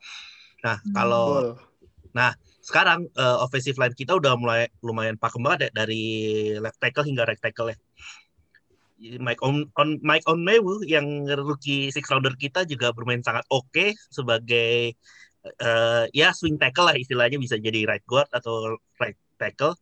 Nah, 0.66 0.82
kalau 0.90 1.54
Betul. 1.54 2.34
sekarang 2.66 3.06
eh, 3.14 3.38
offensive 3.46 3.78
line 3.78 3.94
kita 3.94 4.18
udah 4.18 4.34
mulai 4.42 4.74
lumayan 4.82 5.22
pakem 5.22 5.46
banget 5.46 5.70
ya 5.70 5.86
dari 5.86 6.04
left 6.58 6.82
tackle 6.82 7.06
hingga 7.06 7.30
right 7.30 7.38
tackle 7.38 7.70
ya. 7.70 7.78
Mike 8.96 9.44
on, 9.44 9.68
on 9.76 10.00
Mike 10.00 10.24
Onmewu 10.24 10.80
yang 10.88 11.28
rookie 11.28 11.92
six 11.92 12.08
rounder 12.08 12.32
kita 12.40 12.64
juga 12.64 12.96
bermain 12.96 13.20
sangat 13.20 13.44
oke 13.52 13.92
sebagai 14.08 14.96
eh, 15.46 16.04
ya 16.16 16.32
swing 16.32 16.56
tackle 16.56 16.88
lah 16.88 16.96
istilahnya 16.96 17.36
bisa 17.36 17.60
jadi 17.60 17.84
right 17.84 18.06
guard 18.08 18.32
atau 18.32 18.80
right 19.00 19.20
tackle. 19.36 19.76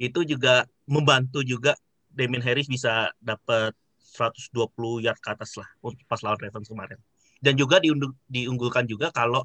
Itu 0.00 0.24
juga 0.24 0.64
membantu 0.88 1.44
juga 1.44 1.76
Damien 2.08 2.40
Harris 2.40 2.68
bisa 2.68 3.12
dapat 3.20 3.76
120 4.16 5.04
yard 5.04 5.20
ke 5.20 5.28
atas 5.28 5.60
lah 5.60 5.68
untuk 5.84 6.00
pas 6.08 6.20
lawan 6.24 6.40
Ravens 6.40 6.68
kemarin. 6.72 6.96
Dan 7.36 7.60
juga 7.60 7.76
diunggulkan 8.32 8.88
juga 8.88 9.12
kalau 9.12 9.44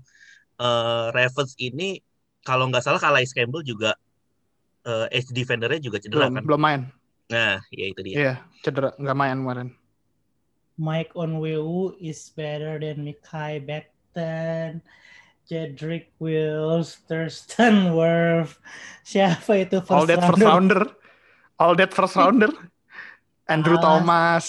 eh, 0.56 1.08
Ravens 1.12 1.60
ini 1.60 2.00
kalau 2.42 2.72
nggak 2.72 2.82
salah 2.82 3.02
Calais 3.04 3.36
Campbell 3.36 3.68
juga 3.68 3.92
eh, 4.88 5.08
edge 5.12 5.36
defendernya 5.36 5.84
juga 5.84 6.00
cedera 6.00 6.32
belum 6.32 6.36
kan? 6.40 6.44
belum 6.48 6.62
main. 6.64 6.82
Nah 7.32 7.64
ya 7.72 7.86
itu 7.88 8.02
dia 8.04 8.14
Iya, 8.14 8.34
cedera 8.60 8.92
nggak 9.00 9.18
main 9.18 9.40
kemarin. 9.40 9.70
Mike 10.76 11.14
Onweu 11.14 11.94
is 12.02 12.34
better 12.34 12.76
than 12.76 13.06
Mikai 13.06 13.62
Becton, 13.62 14.82
Jedrick 15.46 16.10
Wills, 16.18 16.98
Thurston 17.06 17.76
Wirth. 17.98 18.58
Siapa 19.06 19.62
itu 19.62 19.78
All 19.88 20.10
that 20.10 20.26
first 20.26 20.42
rounder. 20.42 20.82
All 21.56 21.74
that 21.78 21.92
first 21.94 22.18
rounder. 22.18 22.50
Andrew 23.52 23.78
Alas. 23.78 23.86
Thomas. 23.86 24.46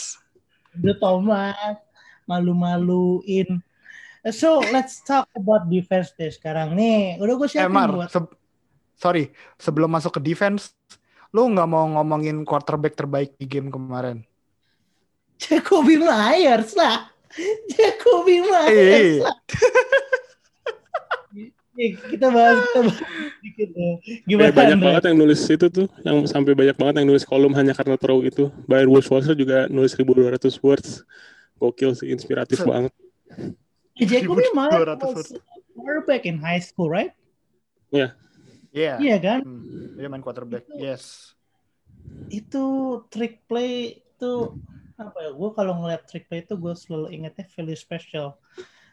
Andrew 0.72 0.96
Thomas 0.96 1.76
malu-maluin. 2.24 3.60
So 4.30 4.62
let's 4.70 5.02
talk 5.02 5.26
about 5.34 5.66
defense 5.68 6.14
deh 6.16 6.30
sekarang 6.30 6.78
nih. 6.78 7.18
Udah 7.18 7.34
gue 7.34 7.48
Eh, 7.50 7.52
siapin 7.60 7.74
Mar, 7.74 7.90
buat 7.92 8.08
se- 8.08 8.36
sorry, 8.94 9.34
sebelum 9.58 9.90
masuk 9.90 10.16
ke 10.16 10.20
defense, 10.22 10.70
lu 11.32 11.48
nggak 11.48 11.68
mau 11.68 11.88
ngomongin 11.88 12.44
quarterback 12.44 12.92
terbaik 12.92 13.32
di 13.40 13.48
game 13.48 13.72
kemarin? 13.72 14.20
Jacoby 15.40 15.96
Myers 15.98 16.76
lah. 16.76 17.08
Jacoby 17.72 18.44
Myers 18.44 19.24
lah. 19.24 19.36
Kita 21.72 22.28
bahas 22.28 22.68
kita 22.68 22.84
bahas 22.84 23.00
sedikit 23.40 23.68
deh. 23.72 23.94
Gimana 24.28 24.52
Kayak 24.52 24.58
banyak 24.60 24.76
Andre? 24.76 24.86
banget 24.92 25.02
yang 25.08 25.16
nulis 25.16 25.40
itu 25.48 25.66
tuh, 25.72 25.86
yang 26.04 26.18
sampai 26.28 26.52
banyak 26.52 26.76
banget 26.76 26.94
yang 27.00 27.08
nulis 27.08 27.24
kolom 27.24 27.56
hanya 27.56 27.72
karena 27.72 27.96
throw 27.96 28.20
itu. 28.20 28.52
Bayar 28.68 28.92
Wolf 28.92 29.08
Walser 29.08 29.32
juga 29.32 29.64
nulis 29.72 29.96
1200 29.96 30.60
words. 30.60 31.00
Gokil 31.56 31.96
sih, 31.96 32.12
inspiratif 32.12 32.60
Se- 32.60 32.68
banget. 32.68 32.92
Eh, 33.96 34.04
Jacoby 34.04 34.44
Myers 34.52 34.84
1200 35.00 35.16
was 35.16 35.28
quarterback 35.72 36.28
in 36.28 36.36
high 36.44 36.60
school, 36.60 36.92
right? 36.92 37.16
Iya, 38.72 38.96
Iya 38.98 39.16
kan? 39.20 39.40
Hmm, 39.44 40.00
dia 40.00 40.08
main 40.08 40.24
quarterback. 40.24 40.64
Yes. 40.72 41.36
Itu 42.32 42.64
trick 43.12 43.44
play 43.44 44.00
itu 44.00 44.56
apa 44.96 45.18
ya? 45.28 45.30
Gue 45.36 45.50
kalau 45.52 45.76
ngeliat 45.84 46.08
trick 46.08 46.24
play 46.32 46.40
itu 46.40 46.56
gue 46.56 46.72
selalu 46.72 47.12
ingetnya 47.12 47.44
value 47.52 47.76
special. 47.76 48.40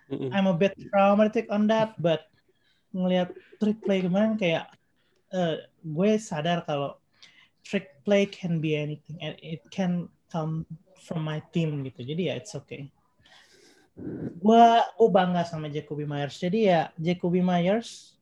I'm 0.10 0.50
a 0.50 0.56
bit 0.58 0.74
traumatic 0.90 1.48
on 1.54 1.70
that, 1.70 1.96
but 2.02 2.28
ngelihat 2.92 3.32
trick 3.62 3.80
play 3.86 4.02
kemarin 4.02 4.36
kayak 4.36 4.68
eh, 5.32 5.70
gue 5.86 6.10
sadar 6.18 6.66
kalau 6.66 6.98
trick 7.62 8.02
play 8.04 8.26
can 8.26 8.58
be 8.58 8.74
anything 8.74 9.22
and 9.22 9.38
it 9.40 9.62
can 9.70 10.10
come 10.34 10.66
from 11.06 11.24
my 11.24 11.40
team 11.56 11.86
gitu. 11.88 12.04
Jadi 12.04 12.34
ya 12.34 12.34
it's 12.36 12.52
okay. 12.58 12.90
Gue 14.44 14.66
gue 14.98 15.10
bangga 15.14 15.48
sama 15.48 15.72
Jacoby 15.72 16.04
Myers. 16.04 16.36
Jadi 16.42 16.68
ya 16.68 16.90
Jacoby 16.98 17.40
Myers 17.40 18.19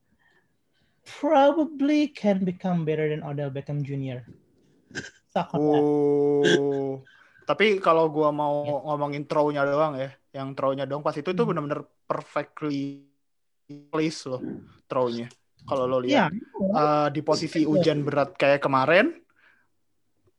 probably 1.08 2.12
can 2.12 2.44
become 2.44 2.84
better 2.84 3.08
than 3.08 3.24
Odell 3.24 3.48
Beckham 3.50 3.82
Jr. 3.82 4.28
Suck 5.32 5.56
on 5.56 5.60
that. 5.64 5.84
Oh. 5.84 7.02
Tapi 7.48 7.80
kalau 7.80 8.12
gua 8.12 8.36
mau 8.36 8.68
Ya. 8.68 8.76
ngomongin 8.92 9.24
throw-nya 9.24 9.64
doang 9.64 9.96
ya, 9.96 10.12
yang 10.36 10.52
throw-nya 10.52 10.84
doang 10.84 11.00
pas 11.00 11.16
itu 11.16 11.32
itu 11.32 11.40
Hmm. 11.40 11.50
benar-benar 11.56 11.88
perfectly 12.04 13.08
placed 13.88 14.28
loh 14.28 14.44
throw-nya. 14.92 15.32
Kalau 15.64 15.84
lo 15.84 16.00
Ya, 16.00 16.28
lihat 16.28 16.36
eh, 16.60 17.08
di 17.12 17.20
posisi 17.24 17.64
hujan 17.64 18.04
berat 18.04 18.36
kayak 18.36 18.64
kemarin, 18.64 19.16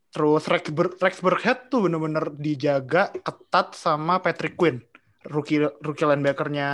terus 0.09 0.49
Rex, 0.49 0.73
Rex 1.01 1.21
Burkhead 1.21 1.69
tuh 1.69 1.85
bener-bener 1.85 2.33
dijaga 2.33 3.13
ketat 3.13 3.77
sama 3.77 4.25
Patrick 4.25 4.57
Quinn, 4.57 4.81
rookie 5.29 5.61
rookie 5.85 6.09
linebacker-nya 6.09 6.69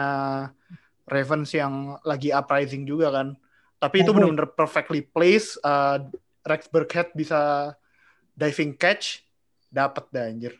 Ravens 1.05 1.51
yang 1.51 1.99
lagi 2.07 2.31
uprising 2.31 2.87
juga 2.87 3.11
kan. 3.11 3.35
Tapi 3.85 3.97
itu 4.01 4.11
boy. 4.11 4.17
bener-bener 4.17 4.49
perfectly 4.49 5.05
placed. 5.05 5.61
eh, 5.61 5.99
Rex 6.45 6.69
Burkhead 6.69 7.13
bisa 7.17 7.73
diving 8.37 8.77
catch, 8.77 9.25
dapat 9.73 10.05
dah 10.13 10.25
anjir. 10.29 10.55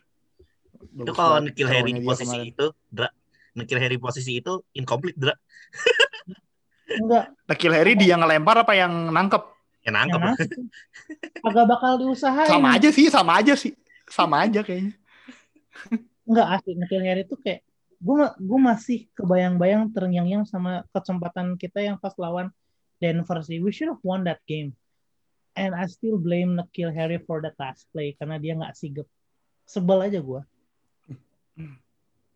itu 0.95 1.11
kalau 1.15 1.41
Nikhil 1.41 1.69
Harry 1.71 1.91
di 1.97 2.03
posisi 2.03 2.29
kemarin. 2.29 2.51
itu 2.53 2.65
Dra 2.91 3.09
Nikhil 3.57 3.79
Harry 3.81 3.97
posisi 3.97 4.31
itu 4.37 4.53
incomplete 4.75 5.17
Dra 5.17 5.33
enggak 7.01 7.25
Nikhil 7.49 7.73
Harry 7.73 7.93
dia 7.97 8.15
ngelempar 8.19 8.61
apa 8.61 8.73
yang 8.77 9.09
nangkep? 9.09 9.43
yang 9.85 9.95
nangkep 10.01 10.17
yang 10.17 10.23
nangkep. 10.33 10.49
Agak 11.45 11.65
bakal 11.69 11.91
diusahain. 12.01 12.49
Sama 12.49 12.73
aja 12.73 12.89
sih, 12.89 13.05
sama 13.05 13.31
aja 13.37 13.53
sih. 13.53 13.77
Sama 14.09 14.35
aja 14.41 14.65
kayaknya. 14.65 14.97
Enggak 16.25 16.47
asli 16.57 16.73
Nikhil 16.73 17.05
Harry 17.05 17.21
itu 17.21 17.37
kayak 17.37 17.61
gue 18.01 18.15
gue 18.37 18.59
masih 18.59 18.99
kebayang-bayang 19.13 19.93
terngiang-ngiang 19.93 20.45
sama 20.49 20.85
kesempatan 20.89 21.53
kita 21.57 21.85
yang 21.85 22.01
pas 22.01 22.17
lawan 22.17 22.49
Denver 23.05 23.45
sih. 23.45 23.61
We 23.61 23.69
should 23.69 23.93
have 23.93 24.01
won 24.01 24.25
that 24.25 24.41
game. 24.49 24.73
And 25.53 25.77
I 25.77 25.85
still 25.85 26.17
blame 26.17 26.57
Nikhil 26.57 26.89
Harry 26.89 27.21
for 27.21 27.45
that 27.45 27.53
last 27.61 27.85
play 27.93 28.17
karena 28.17 28.41
dia 28.41 28.57
nggak 28.57 28.73
sigap. 28.73 29.05
Sebel 29.69 30.09
aja 30.09 30.17
gue. 30.17 30.41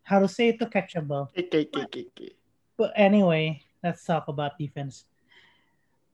Harusnya 0.06 0.54
itu 0.54 0.66
catchable. 0.70 1.28
Oke, 1.34 1.66
oke, 1.66 1.90
oke, 1.90 2.00
oke. 2.14 2.28
But 2.78 2.94
anyway, 2.94 3.66
let's 3.82 4.06
talk 4.06 4.30
about 4.30 4.56
defense. 4.62 5.04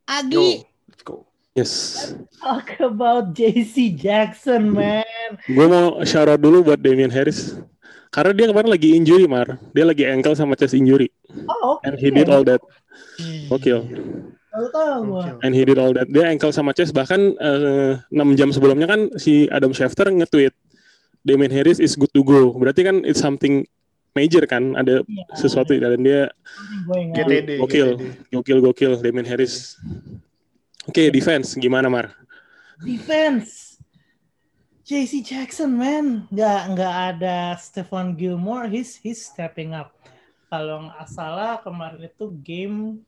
Yo, 0.08 0.18
Agi, 0.18 0.50
let's 0.88 1.04
go. 1.04 1.28
Yes. 1.56 2.12
talk 2.44 2.68
about 2.84 3.32
JC 3.32 3.96
Jackson, 3.96 4.76
man. 4.76 5.40
Gue 5.48 5.68
mau 5.72 6.04
shout 6.04 6.28
out 6.28 6.42
dulu 6.42 6.68
buat 6.68 6.82
Damian 6.82 7.14
Harris. 7.14 7.56
Karena 8.12 8.32
dia 8.32 8.48
kemarin 8.52 8.72
lagi 8.72 8.96
injury, 8.96 9.28
Mar. 9.28 9.60
Dia 9.72 9.88
lagi 9.88 10.04
ankle 10.08 10.36
sama 10.36 10.56
chest 10.56 10.76
injury. 10.76 11.12
Oh, 11.48 11.80
oke. 11.80 11.84
And 11.88 11.96
he 12.00 12.12
did 12.12 12.28
all 12.28 12.44
that. 12.48 12.60
Gokil. 13.52 13.88
Tahu. 14.56 15.42
And 15.44 15.52
he 15.52 15.64
did 15.64 15.78
all 15.78 15.92
that. 15.92 16.08
Dia 16.08 16.32
ankle 16.32 16.52
sama 16.52 16.72
chest. 16.72 16.96
Bahkan 16.96 17.22
eh, 17.38 17.92
6 18.10 18.40
jam 18.40 18.50
sebelumnya 18.50 18.88
kan 18.88 19.12
si 19.20 19.52
Adam 19.52 19.76
Schefter 19.76 20.08
nge-tweet. 20.10 20.56
Damian 21.26 21.50
Harris 21.50 21.82
is 21.82 21.98
good 21.98 22.14
to 22.14 22.22
go. 22.22 22.54
Berarti 22.54 22.86
kan 22.86 23.02
it's 23.04 23.20
something 23.20 23.66
major 24.14 24.46
kan. 24.46 24.78
Ada 24.78 25.02
Iya, 25.04 25.26
sesuatu 25.34 25.74
di 25.74 25.82
dalam 25.82 26.00
dia. 26.00 26.30
GTD, 26.90 27.60
Gokil. 27.60 27.90
GTD. 27.98 28.04
Gokil, 28.32 28.60
gokil. 28.62 28.92
Damian 29.02 29.26
Harris. 29.26 29.76
Oke, 30.86 31.10
defense. 31.10 31.58
Gimana, 31.58 31.90
Mar? 31.90 32.14
defense 32.76 33.80
JC 34.84 35.24
Jackson 35.24 35.80
man 35.80 36.28
nggak 36.28 36.76
nggak 36.76 36.96
ada 37.16 37.56
Stephon 37.56 38.14
Gilmore 38.14 38.68
he's 38.68 39.00
he's 39.00 39.24
stepping 39.24 39.72
up 39.72 39.96
kalau 40.52 40.92
nggak 40.92 41.08
salah 41.08 41.58
kemarin 41.64 42.04
itu 42.06 42.28
game 42.44 43.00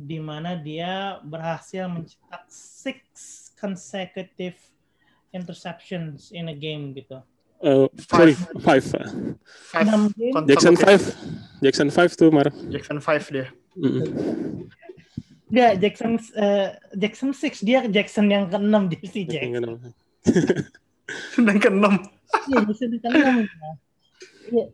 di 0.00 0.16
mana 0.16 0.56
dia 0.56 1.20
berhasil 1.20 1.84
mencetak 1.84 2.48
six 2.48 2.98
consecutive 3.60 4.56
interceptions 5.36 6.32
in 6.32 6.48
a 6.48 6.56
game 6.56 6.96
gitu 6.96 7.20
Eh, 7.60 7.86
sorry, 8.08 8.32
five. 8.64 8.84
Five 9.68 9.84
game. 10.16 10.32
Jackson 10.48 10.80
five. 10.80 11.02
Jackson 11.60 11.88
five 11.92 12.10
tuh, 12.16 12.32
Mar. 12.32 12.48
Jackson 12.72 13.04
5 13.04 13.36
dia. 13.36 13.52
Mm. 13.76 14.64
Enggak, 15.52 15.72
Jackson 15.82 16.12
uh, 16.40 16.72
Jackson 16.96 17.30
Six 17.36 17.60
dia 17.60 17.84
Jackson 17.84 18.32
yang 18.32 18.48
keenam 18.48 18.88
JC 18.88 19.28
Jackson. 19.28 19.76
yang 21.36 21.58
keenam. 21.60 21.94
Iya, 22.48 22.58
Jackson 22.64 22.88
yang 22.96 23.02
keenam. 23.04 23.38
Iya. 24.48 24.64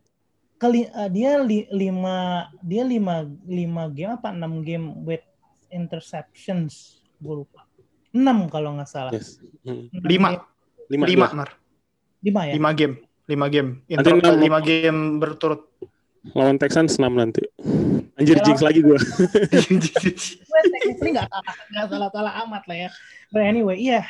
Kali 0.57 0.89
uh, 0.89 1.09
dia 1.13 1.37
li, 1.37 1.69
lima 1.69 2.49
dia 2.65 2.81
lima 2.81 3.29
lima 3.45 3.83
game 3.93 4.17
apa? 4.17 4.33
Enam 4.33 4.65
game 4.65 5.05
with 5.05 5.21
interceptions. 5.69 7.05
Gue 7.21 7.45
lupa. 7.45 7.69
Enam 8.09 8.49
kalau 8.49 8.73
nggak 8.73 8.89
salah. 8.89 9.13
Yes. 9.13 9.37
hmm. 9.61 9.93
lima. 10.01 10.41
lima 10.89 11.05
lima. 11.05 11.25
mar. 11.33 11.49
Lima 12.25 12.41
ya? 12.49 12.53
Lima 12.57 12.71
game. 12.73 12.95
Lima 13.29 13.45
game. 13.53 13.69
Inter 13.85 14.17
lima 14.33 14.59
game 14.65 15.21
berturut. 15.21 15.69
Lawan 16.33 16.57
Texans 16.57 16.97
enam 16.97 17.15
nanti. 17.15 17.45
Anjir 18.17 18.41
jinx 18.41 18.65
lagi 18.65 18.81
gue. 18.81 18.97
gue 18.97 20.61
technically 20.73 21.11
nggak 21.13 21.29
salah 21.29 21.53
nggak 21.69 21.85
salah 21.85 22.09
salah 22.09 22.33
amat 22.49 22.63
lah 22.65 22.77
ya. 22.87 22.89
But 23.29 23.45
anyway, 23.45 23.77
iya. 23.77 24.01
Yeah. 24.01 24.05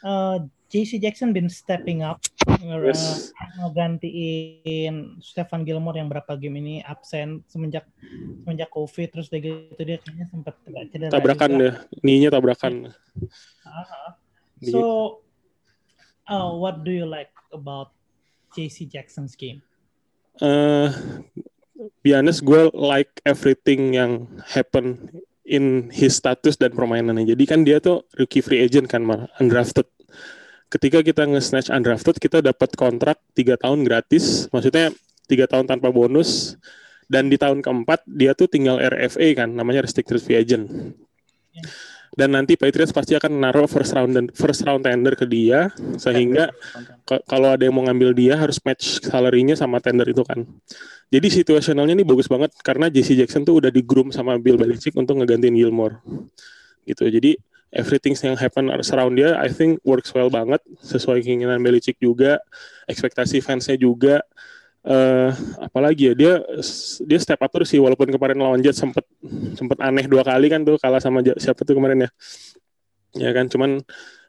Uh, 0.00 0.36
JC 0.74 0.98
Jackson 0.98 1.30
been 1.30 1.46
stepping 1.46 2.02
up 2.02 2.18
yes. 2.58 3.30
uh, 3.62 3.70
gantiin 3.70 5.22
Stefan 5.22 5.62
Gilmore 5.62 6.02
yang 6.02 6.10
berapa 6.10 6.34
game 6.34 6.58
ini 6.58 6.74
absen 6.82 7.46
semenjak 7.46 7.86
semenjak 8.42 8.74
COVID 8.74 9.14
terus 9.14 9.30
dia 9.30 9.38
gitu 9.38 9.78
dia 9.86 10.02
kayaknya 10.02 10.26
sempat 10.34 10.58
cedera 10.90 11.14
tabrakan 11.14 11.50
juga. 11.54 11.62
deh 11.62 11.74
ninya 12.02 12.34
tabrakan 12.34 12.90
uh 12.90 13.70
-huh. 13.70 14.10
so 14.66 14.80
uh, 16.26 16.50
what 16.58 16.82
do 16.82 16.90
you 16.90 17.06
like 17.06 17.30
about 17.54 17.94
JC 18.58 18.90
Jackson's 18.90 19.38
game 19.38 19.62
uh, 20.42 20.90
be 22.02 22.10
honest 22.18 22.42
gue 22.42 22.74
like 22.74 23.22
everything 23.22 23.94
yang 23.94 24.26
happen 24.42 25.06
in 25.44 25.92
his 25.92 26.16
status 26.16 26.56
dan 26.56 26.72
permainannya. 26.72 27.28
Jadi 27.36 27.44
kan 27.44 27.68
dia 27.68 27.76
tuh 27.76 28.08
rookie 28.16 28.40
free 28.40 28.64
agent 28.64 28.88
kan, 28.88 29.04
undrafted. 29.36 29.84
Ketika 30.72 31.04
kita 31.04 31.28
nge-snatch 31.28 31.70
undrafted, 31.70 32.16
kita 32.18 32.42
dapat 32.42 32.74
kontrak 32.74 33.20
tiga 33.36 33.54
tahun 33.54 33.86
gratis. 33.86 34.50
Maksudnya 34.50 34.90
tiga 35.30 35.46
tahun 35.46 35.70
tanpa 35.70 35.94
bonus. 35.94 36.58
Dan 37.04 37.28
di 37.28 37.36
tahun 37.36 37.60
keempat 37.60 38.08
dia 38.08 38.32
tuh 38.32 38.48
tinggal 38.48 38.80
RFA 38.80 39.44
kan, 39.44 39.52
namanya 39.52 39.84
restricted 39.84 40.24
free 40.24 40.40
agent. 40.40 40.66
Yeah 41.52 41.68
dan 42.14 42.30
nanti 42.30 42.54
Patriots 42.54 42.94
pasti 42.94 43.18
akan 43.18 43.42
naruh 43.42 43.66
first 43.66 43.90
round 43.90 44.14
dan 44.14 44.30
first 44.30 44.62
round 44.62 44.86
tender 44.86 45.18
ke 45.18 45.26
dia 45.26 45.74
sehingga 45.98 46.54
kalau 47.26 47.58
ada 47.58 47.66
yang 47.66 47.74
mau 47.74 47.82
ngambil 47.90 48.14
dia 48.14 48.38
harus 48.38 48.62
match 48.62 49.02
salary-nya 49.02 49.58
sama 49.58 49.82
tender 49.82 50.06
itu 50.06 50.22
kan. 50.22 50.46
Jadi 51.10 51.42
situasionalnya 51.42 51.98
ini 51.98 52.06
bagus 52.06 52.30
banget 52.30 52.54
karena 52.62 52.86
JC 52.86 53.18
Jackson 53.18 53.42
tuh 53.42 53.58
udah 53.58 53.70
di 53.70 53.82
groom 53.82 54.14
sama 54.14 54.38
Bill 54.38 54.54
Belichick 54.54 54.94
untuk 54.94 55.18
ngegantiin 55.18 55.58
Gilmore. 55.58 55.98
Gitu. 56.86 57.02
Jadi 57.10 57.34
everything 57.74 58.14
yang 58.22 58.38
happen 58.38 58.70
surround 58.86 59.18
dia 59.18 59.34
I 59.36 59.50
think 59.50 59.82
works 59.82 60.14
well 60.14 60.30
banget. 60.30 60.62
Sesuai 60.80 61.20
keinginan 61.20 61.60
Belichick 61.60 61.98
juga, 61.98 62.38
ekspektasi 62.86 63.42
fansnya 63.42 63.74
juga. 63.74 64.22
Uh, 64.84 65.32
apalagi 65.64 66.12
ya 66.12 66.14
dia 66.14 66.32
dia 67.08 67.18
step 67.18 67.40
up 67.40 67.48
terus 67.48 67.72
sih 67.72 67.80
walaupun 67.80 68.04
kemarin 68.12 68.36
lawan 68.36 68.60
Jets 68.60 68.76
sempet 68.76 69.00
sempet 69.56 69.80
aneh 69.80 70.04
dua 70.04 70.20
kali 70.20 70.52
kan 70.52 70.60
tuh 70.60 70.76
kalah 70.76 71.00
sama 71.00 71.24
siapa 71.40 71.64
tuh 71.64 71.74
kemarin 71.76 72.04
ya? 72.04 72.10
Ya 73.16 73.30
kan 73.32 73.48
cuman 73.48 73.80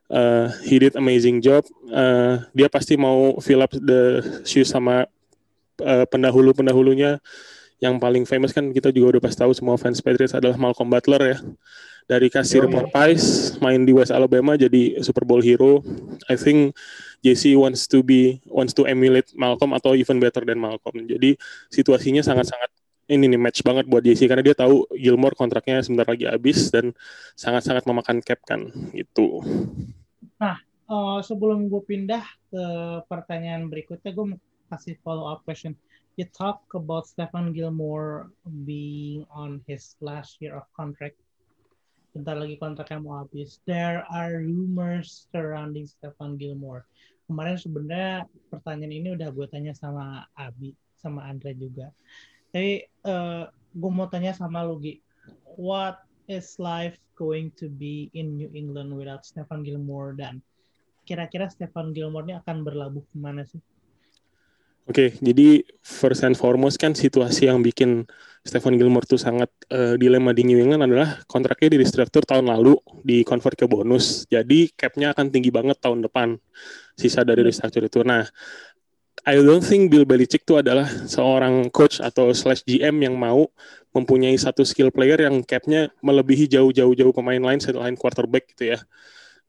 uh, 0.10 0.48
he 0.66 0.80
did 0.80 0.96
amazing 0.96 1.44
job. 1.44 1.68
Uh, 1.92 2.42
dia 2.56 2.72
pasti 2.72 2.98
mau 2.98 3.38
fill 3.44 3.62
up 3.62 3.72
the 3.76 4.24
shoes 4.48 4.72
sama 4.72 5.06
uh, 5.84 6.06
pendahulu 6.08 6.56
pendahulunya 6.56 7.20
yang 7.84 8.00
paling 8.00 8.24
famous 8.24 8.56
kan 8.56 8.72
kita 8.72 8.90
juga 8.96 9.20
udah 9.20 9.22
pasti 9.28 9.44
tahu 9.44 9.52
semua 9.52 9.76
fans 9.76 10.00
Patriots 10.00 10.32
adalah 10.32 10.56
Malcolm 10.56 10.88
Butler 10.88 11.36
ya 11.36 11.38
dari 12.06 12.30
kasir 12.30 12.70
Popeyes 12.70 13.58
main 13.62 13.82
di 13.82 13.94
West 13.94 14.14
Alabama 14.14 14.54
jadi 14.54 15.02
Super 15.02 15.26
Bowl 15.26 15.42
hero 15.42 15.82
I 16.30 16.38
think 16.38 16.78
JC 17.26 17.58
wants 17.58 17.90
to 17.90 18.06
be 18.06 18.38
wants 18.46 18.78
to 18.78 18.86
emulate 18.86 19.34
Malcolm 19.34 19.74
atau 19.74 19.98
even 19.98 20.22
better 20.22 20.46
than 20.46 20.62
Malcolm. 20.62 21.10
Jadi 21.10 21.34
situasinya 21.74 22.22
sangat-sangat 22.22 22.70
ini 23.10 23.34
nih 23.34 23.42
match 23.42 23.66
banget 23.66 23.90
buat 23.90 24.06
JC 24.06 24.30
karena 24.30 24.46
dia 24.46 24.54
tahu 24.54 24.86
Gilmore 24.94 25.34
kontraknya 25.34 25.82
sebentar 25.82 26.06
lagi 26.06 26.30
habis 26.30 26.70
dan 26.70 26.94
sangat-sangat 27.34 27.82
memakan 27.90 28.22
cap 28.22 28.46
kan 28.46 28.70
gitu. 28.94 29.42
Nah, 30.38 30.62
uh, 30.86 31.22
sebelum 31.26 31.66
gue 31.66 31.82
pindah 31.82 32.26
ke 32.54 32.66
pertanyaan 33.10 33.74
berikutnya, 33.74 34.14
gue 34.14 34.26
mau 34.38 34.40
kasih 34.70 34.98
follow 35.02 35.26
up 35.26 35.42
question. 35.46 35.74
You 36.22 36.30
talk 36.30 36.62
about 36.78 37.10
Stephen 37.10 37.58
Gilmore 37.58 38.30
being 38.46 39.26
on 39.34 39.66
his 39.66 39.98
last 40.00 40.38
year 40.40 40.56
of 40.56 40.66
contract. 40.78 41.18
Bentar 42.16 42.40
lagi 42.40 42.56
kontraknya 42.56 43.04
mau 43.04 43.20
habis. 43.20 43.60
There 43.68 44.08
are 44.08 44.40
rumors 44.40 45.28
surrounding 45.36 45.84
Stephen 45.84 46.40
Gilmore. 46.40 46.88
Kemarin 47.28 47.60
sebenarnya 47.60 48.24
pertanyaan 48.48 48.96
ini 48.96 49.10
udah 49.20 49.36
gue 49.36 49.44
tanya 49.52 49.76
sama 49.76 50.24
Abi 50.40 50.72
sama 50.96 51.28
Andre 51.28 51.52
juga. 51.60 51.92
Tapi 52.56 52.88
uh, 53.04 53.52
gue 53.52 53.92
mau 53.92 54.08
tanya 54.08 54.32
sama 54.32 54.64
lu 54.64 54.80
Gi. 54.80 55.04
What 55.60 56.08
is 56.32 56.56
life 56.56 56.96
going 57.20 57.52
to 57.60 57.68
be 57.68 58.08
in 58.16 58.40
New 58.40 58.48
England 58.56 58.96
without 58.96 59.28
Stephen 59.28 59.68
Gilmore? 59.68 60.16
Dan 60.16 60.40
kira-kira 61.04 61.52
Stephen 61.52 61.92
Gilmore 61.92 62.32
ini 62.32 62.40
akan 62.40 62.64
berlabuh 62.64 63.04
ke 63.04 63.16
mana 63.20 63.44
sih 63.44 63.60
Oke, 64.86 65.10
okay, 65.10 65.10
jadi 65.18 65.66
first 65.82 66.22
and 66.22 66.38
foremost 66.38 66.78
kan 66.78 66.94
situasi 66.94 67.50
yang 67.50 67.66
bikin 67.66 68.06
Stephen 68.46 68.78
Gilmore 68.78 69.10
tuh 69.10 69.18
sangat 69.18 69.50
uh, 69.74 69.98
dilema 69.98 70.30
di 70.30 70.46
New 70.46 70.62
England 70.62 70.86
adalah 70.86 71.26
kontraknya 71.26 71.74
di 71.74 71.82
restructure 71.82 72.22
tahun 72.22 72.46
lalu 72.54 72.78
di 73.02 73.26
convert 73.26 73.58
ke 73.58 73.66
bonus. 73.66 74.30
Jadi 74.30 74.70
capnya 74.78 75.18
akan 75.18 75.34
tinggi 75.34 75.50
banget 75.50 75.82
tahun 75.82 76.06
depan 76.06 76.38
sisa 76.94 77.26
dari 77.26 77.42
restructure 77.42 77.82
itu. 77.82 78.06
Nah, 78.06 78.30
I 79.26 79.42
don't 79.42 79.66
think 79.66 79.90
Bill 79.90 80.06
Belichick 80.06 80.46
itu 80.46 80.62
adalah 80.62 80.86
seorang 80.86 81.74
coach 81.74 81.98
atau 81.98 82.30
slash 82.30 82.62
GM 82.70 83.02
yang 83.02 83.18
mau 83.18 83.50
mempunyai 83.90 84.38
satu 84.38 84.62
skill 84.62 84.94
player 84.94 85.18
yang 85.26 85.42
capnya 85.42 85.90
melebihi 86.06 86.46
jauh-jauh-jauh 86.46 87.10
pemain 87.10 87.42
lain 87.42 87.58
selain 87.58 87.98
quarterback 87.98 88.54
gitu 88.54 88.78
ya. 88.78 88.80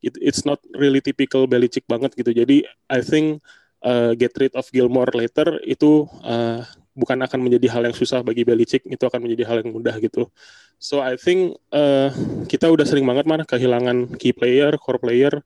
It, 0.01 0.16
it's 0.16 0.49
not 0.49 0.64
really 0.72 1.05
typical 1.05 1.44
Belichick 1.44 1.85
banget 1.85 2.16
gitu. 2.16 2.33
Jadi 2.33 2.64
I 2.88 3.05
think 3.05 3.44
uh, 3.82 4.12
get 4.16 4.32
rid 4.38 4.52
of 4.54 4.68
Gilmore 4.70 5.12
later 5.12 5.58
itu 5.66 6.06
uh, 6.24 6.62
bukan 6.96 7.18
akan 7.20 7.40
menjadi 7.44 7.76
hal 7.76 7.82
yang 7.84 7.96
susah 7.96 8.24
bagi 8.24 8.46
Belichick, 8.46 8.84
itu 8.88 9.04
akan 9.04 9.20
menjadi 9.20 9.44
hal 9.44 9.56
yang 9.60 9.76
mudah 9.76 9.96
gitu. 10.00 10.32
So 10.80 11.00
I 11.00 11.16
think 11.20 11.60
uh, 11.72 12.12
kita 12.48 12.68
udah 12.68 12.84
sering 12.88 13.04
banget 13.04 13.28
mana 13.28 13.44
kehilangan 13.44 14.16
key 14.16 14.32
player, 14.32 14.76
core 14.80 15.00
player 15.00 15.44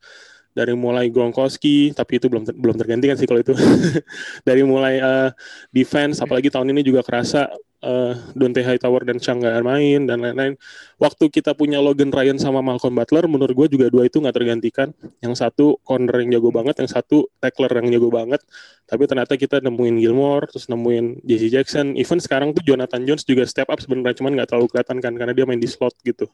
dari 0.51 0.75
mulai 0.75 1.09
Gronkowski, 1.09 1.95
tapi 1.95 2.19
itu 2.19 2.27
belum 2.27 2.43
belum 2.51 2.77
terganti 2.77 3.07
kan 3.07 3.17
sih 3.17 3.27
kalau 3.27 3.41
itu. 3.41 3.55
dari 4.49 4.63
mulai 4.67 4.99
uh, 4.99 5.31
defense, 5.71 6.19
apalagi 6.19 6.51
tahun 6.51 6.75
ini 6.75 6.83
juga 6.83 7.07
kerasa 7.07 7.47
uh, 7.85 8.15
Dante 8.37 8.61
Hightower 8.61 9.07
dan 9.09 9.19
Chang 9.19 9.41
nggak 9.41 9.63
main 9.65 10.05
dan 10.05 10.21
lain-lain. 10.21 10.55
Waktu 11.01 11.33
kita 11.33 11.57
punya 11.57 11.81
Logan 11.81 12.13
Ryan 12.13 12.37
sama 12.37 12.61
Malcolm 12.61 12.97
Butler, 12.97 13.25
menurut 13.31 13.55
gue 13.57 13.79
juga 13.79 13.87
dua 13.89 14.07
itu 14.07 14.21
nggak 14.21 14.37
tergantikan. 14.37 14.89
Yang 15.25 15.35
satu 15.41 15.81
corner 15.87 16.21
yang 16.25 16.41
jago 16.41 16.51
banget, 16.53 16.83
yang 16.83 16.91
satu 16.91 17.29
tackler 17.41 17.73
yang 17.81 17.89
jago 17.95 18.09
banget. 18.13 18.41
Tapi 18.85 19.03
ternyata 19.09 19.35
kita 19.39 19.63
nemuin 19.65 19.97
Gilmore, 20.03 20.45
terus 20.51 20.69
nemuin 20.69 21.25
Jesse 21.25 21.49
Jackson. 21.49 21.97
Even 21.97 22.21
sekarang 22.21 22.53
tuh 22.53 22.63
Jonathan 22.65 23.03
Jones 23.07 23.25
juga 23.25 23.47
step 23.49 23.71
up 23.73 23.81
sebenarnya, 23.81 24.19
cuman 24.19 24.35
nggak 24.37 24.49
terlalu 24.51 24.67
kelihatan 24.71 24.99
kan 25.01 25.13
karena 25.17 25.33
dia 25.33 25.45
main 25.49 25.61
di 25.61 25.69
slot 25.69 25.97
gitu. 26.05 26.29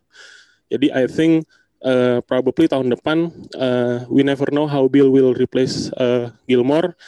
Jadi 0.67 0.91
I 0.91 1.07
think 1.07 1.47
uh, 1.87 2.19
probably 2.27 2.67
tahun 2.67 2.91
depan 2.91 3.31
uh, 3.55 4.03
we 4.11 4.27
never 4.27 4.51
know 4.51 4.67
how 4.67 4.91
Bill 4.91 5.09
will 5.15 5.33
replace 5.39 5.89
uh, 5.95 6.35
Gilmore 6.51 6.99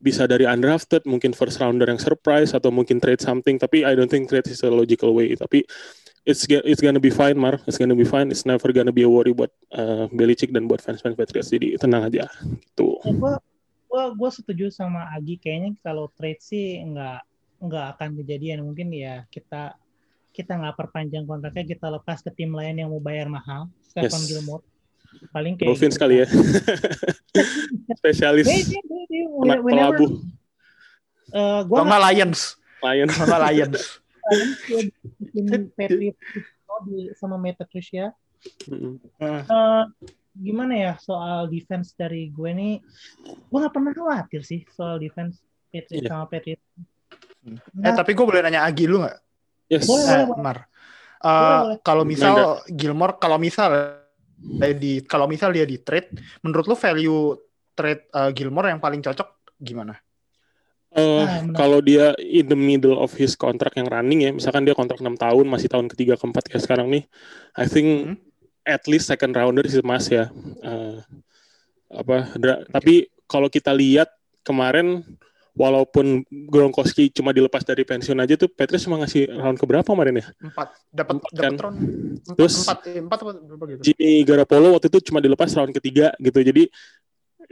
bisa 0.00 0.24
dari 0.24 0.48
undrafted, 0.48 1.04
mungkin 1.04 1.36
first 1.36 1.60
rounder 1.60 1.84
yang 1.84 2.00
surprise 2.00 2.56
atau 2.56 2.72
mungkin 2.72 2.96
trade 2.98 3.20
something. 3.20 3.60
Tapi 3.60 3.84
I 3.84 3.92
don't 3.92 4.08
think 4.08 4.32
trade 4.32 4.48
is 4.48 4.64
a 4.64 4.72
logical 4.72 5.12
way. 5.12 5.36
Tapi 5.36 5.60
it's 6.24 6.48
it's 6.48 6.80
gonna 6.80 6.98
be 6.98 7.12
fine, 7.12 7.36
Mar. 7.36 7.60
It's 7.68 7.76
gonna 7.76 7.94
be 7.96 8.08
fine. 8.08 8.32
It's 8.32 8.48
never 8.48 8.72
gonna 8.72 8.96
be 8.96 9.04
a 9.04 9.10
worry 9.12 9.36
buat 9.36 9.52
uh, 9.76 10.08
Belichick 10.08 10.56
dan 10.56 10.64
buat 10.64 10.80
fans-fans 10.80 11.14
Patriots. 11.14 11.52
Jadi 11.52 11.76
tenang 11.76 12.08
aja. 12.08 12.24
Gitu. 12.40 12.96
Gue 12.96 13.34
gue 13.92 14.04
gue 14.16 14.30
setuju 14.32 14.72
sama 14.72 15.12
Agi. 15.12 15.36
Kayaknya 15.36 15.76
kalau 15.84 16.08
trade 16.16 16.40
sih 16.40 16.80
nggak 16.80 17.20
nggak 17.60 17.86
akan 17.96 18.10
kejadian. 18.24 18.64
Mungkin 18.64 18.88
ya 18.96 19.28
kita 19.28 19.76
kita 20.40 20.56
nggak 20.56 20.76
perpanjang 20.76 21.28
kontraknya, 21.28 21.64
kita 21.68 21.86
lepas 21.92 22.24
ke 22.24 22.30
tim 22.32 22.56
lain 22.56 22.80
yang 22.80 22.88
mau 22.88 23.02
bayar 23.02 23.28
mahal. 23.28 23.68
Stephen 23.84 24.24
yes. 24.24 24.28
Gilmore 24.28 24.64
paling 25.34 25.58
kayak 25.58 25.74
Dolphins 25.74 25.98
gitu. 25.98 26.02
kali 26.06 26.14
ya. 26.22 26.26
Spesialis. 28.00 28.46
Pelabuh. 29.44 30.10
Uh, 31.30 31.60
gua 31.68 31.82
nggak 31.84 32.02
Lions. 32.08 32.56
Lions. 32.80 33.12
Sama 33.14 33.36
Lions. 33.50 34.00
Di 36.80 37.12
sama 37.18 37.36
Matt 37.36 37.60
Patricia. 37.60 38.16
Uh, 39.20 39.84
gimana 40.40 40.72
ya 40.72 40.92
soal 40.96 41.50
defense 41.52 41.92
dari 41.92 42.32
gue 42.32 42.50
nih? 42.54 42.74
Gue 43.50 43.58
nggak 43.60 43.74
pernah 43.74 43.92
khawatir 43.92 44.40
sih 44.40 44.64
soal 44.72 44.96
defense 44.96 45.44
Patriots 45.70 46.04
yeah. 46.04 46.10
sama 46.10 46.26
Patriots 46.26 46.66
hmm. 47.46 47.86
eh 47.86 47.94
tapi 47.94 48.10
gue 48.12 48.26
boleh 48.26 48.42
nanya 48.42 48.66
Agi 48.66 48.84
lu 48.90 49.00
nggak 49.00 49.18
yes 49.70 49.86
boleh, 49.86 50.04
eh, 50.10 50.26
boleh. 50.26 50.42
Mar 50.42 50.58
Uh, 51.20 51.76
kalau 51.84 52.00
misal 52.08 52.64
Gilmore, 52.64 53.20
kalau 53.20 53.36
misal 53.36 54.00
di 54.80 55.04
kalau 55.04 55.28
misal 55.28 55.52
dia 55.52 55.68
di 55.68 55.76
trade, 55.84 56.16
menurut 56.40 56.64
lu 56.64 56.72
value 56.72 57.36
trade 57.76 58.08
uh, 58.16 58.32
Gilmore 58.32 58.72
yang 58.72 58.80
paling 58.80 59.04
cocok 59.04 59.52
gimana? 59.60 60.00
Uh, 60.90 61.22
nah, 61.22 61.54
kalau 61.54 61.78
dia 61.84 62.16
in 62.18 62.48
the 62.48 62.56
middle 62.56 62.98
of 62.98 63.12
his 63.14 63.36
kontrak 63.36 63.76
yang 63.76 63.86
running 63.86 64.26
ya, 64.26 64.32
misalkan 64.32 64.64
dia 64.64 64.72
kontrak 64.72 64.98
6 64.98 65.06
tahun, 65.20 65.46
masih 65.46 65.68
tahun 65.68 65.86
ketiga 65.92 66.16
keempat 66.16 66.50
kayak 66.50 66.64
sekarang 66.64 66.88
nih, 66.88 67.04
I 67.54 67.68
think 67.68 67.88
hmm. 68.10 68.16
at 68.64 68.82
least 68.88 69.06
second 69.06 69.36
rounder 69.36 69.62
sih 69.68 69.84
mas 69.84 70.08
ya. 70.08 70.32
Uh, 70.64 71.04
apa? 71.92 72.32
Tapi 72.72 73.12
kalau 73.28 73.52
kita 73.52 73.76
lihat 73.76 74.08
kemarin 74.40 75.04
walaupun 75.60 76.24
Gronkowski 76.48 77.12
cuma 77.12 77.36
dilepas 77.36 77.60
dari 77.60 77.84
pensiun 77.84 78.16
aja 78.16 78.32
tuh 78.40 78.48
Patriots 78.48 78.88
cuma 78.88 78.96
ngasih 79.04 79.28
round 79.28 79.60
keberapa 79.60 79.84
kemarin 79.84 80.24
ya? 80.24 80.26
Empat. 80.40 80.68
Dapat 80.88 81.14
dapat 81.20 81.36
kan? 81.36 81.52
round. 81.60 81.76
Empat, 82.24 82.36
Terus 82.40 82.54
empat, 82.64 82.78
empat, 82.96 83.18
berapa 83.44 83.64
gitu. 83.76 83.80
Jimmy 83.92 84.24
Garoppolo 84.24 84.80
waktu 84.80 84.88
itu 84.88 85.12
cuma 85.12 85.20
dilepas 85.20 85.52
round 85.52 85.76
ketiga 85.76 86.16
gitu. 86.16 86.40
Jadi 86.40 86.64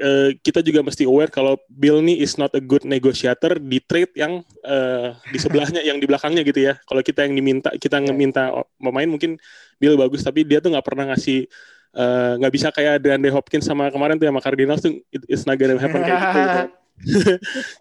uh, 0.01 0.31
kita 0.41 0.65
juga 0.65 0.81
mesti 0.81 1.05
aware 1.05 1.29
kalau 1.29 1.61
Bill 1.69 2.01
nih 2.01 2.25
is 2.25 2.41
not 2.41 2.49
a 2.57 2.63
good 2.65 2.89
negotiator 2.89 3.61
di 3.61 3.77
trade 3.85 4.17
yang 4.17 4.41
uh, 4.65 5.13
di 5.29 5.37
sebelahnya 5.37 5.85
yang 5.85 6.01
di 6.01 6.09
belakangnya 6.09 6.41
gitu 6.49 6.65
ya. 6.65 6.81
Kalau 6.89 7.05
kita 7.05 7.29
yang 7.29 7.37
diminta 7.37 7.69
kita 7.77 8.01
yeah. 8.01 8.05
ngeminta 8.09 8.43
pemain 8.81 9.09
mungkin 9.11 9.37
Bill 9.77 10.01
bagus 10.01 10.25
tapi 10.25 10.49
dia 10.49 10.65
tuh 10.65 10.73
nggak 10.73 10.87
pernah 10.87 11.13
ngasih 11.15 11.47
eh, 11.95 12.33
nggak 12.41 12.51
uh, 12.51 12.57
bisa 12.57 12.69
kayak 12.75 12.99
DeAndre 12.99 13.31
Hopkins 13.31 13.63
sama 13.63 13.95
kemarin 13.95 14.19
tuh 14.19 14.27
sama 14.27 14.43
Cardinals 14.43 14.83
tuh 14.83 14.99
it's 15.31 15.47
not 15.47 15.55
gonna 15.55 15.79
happen 15.79 16.03
kayak 16.03 16.19
gitu. 16.19 16.41
gitu. 16.41 16.63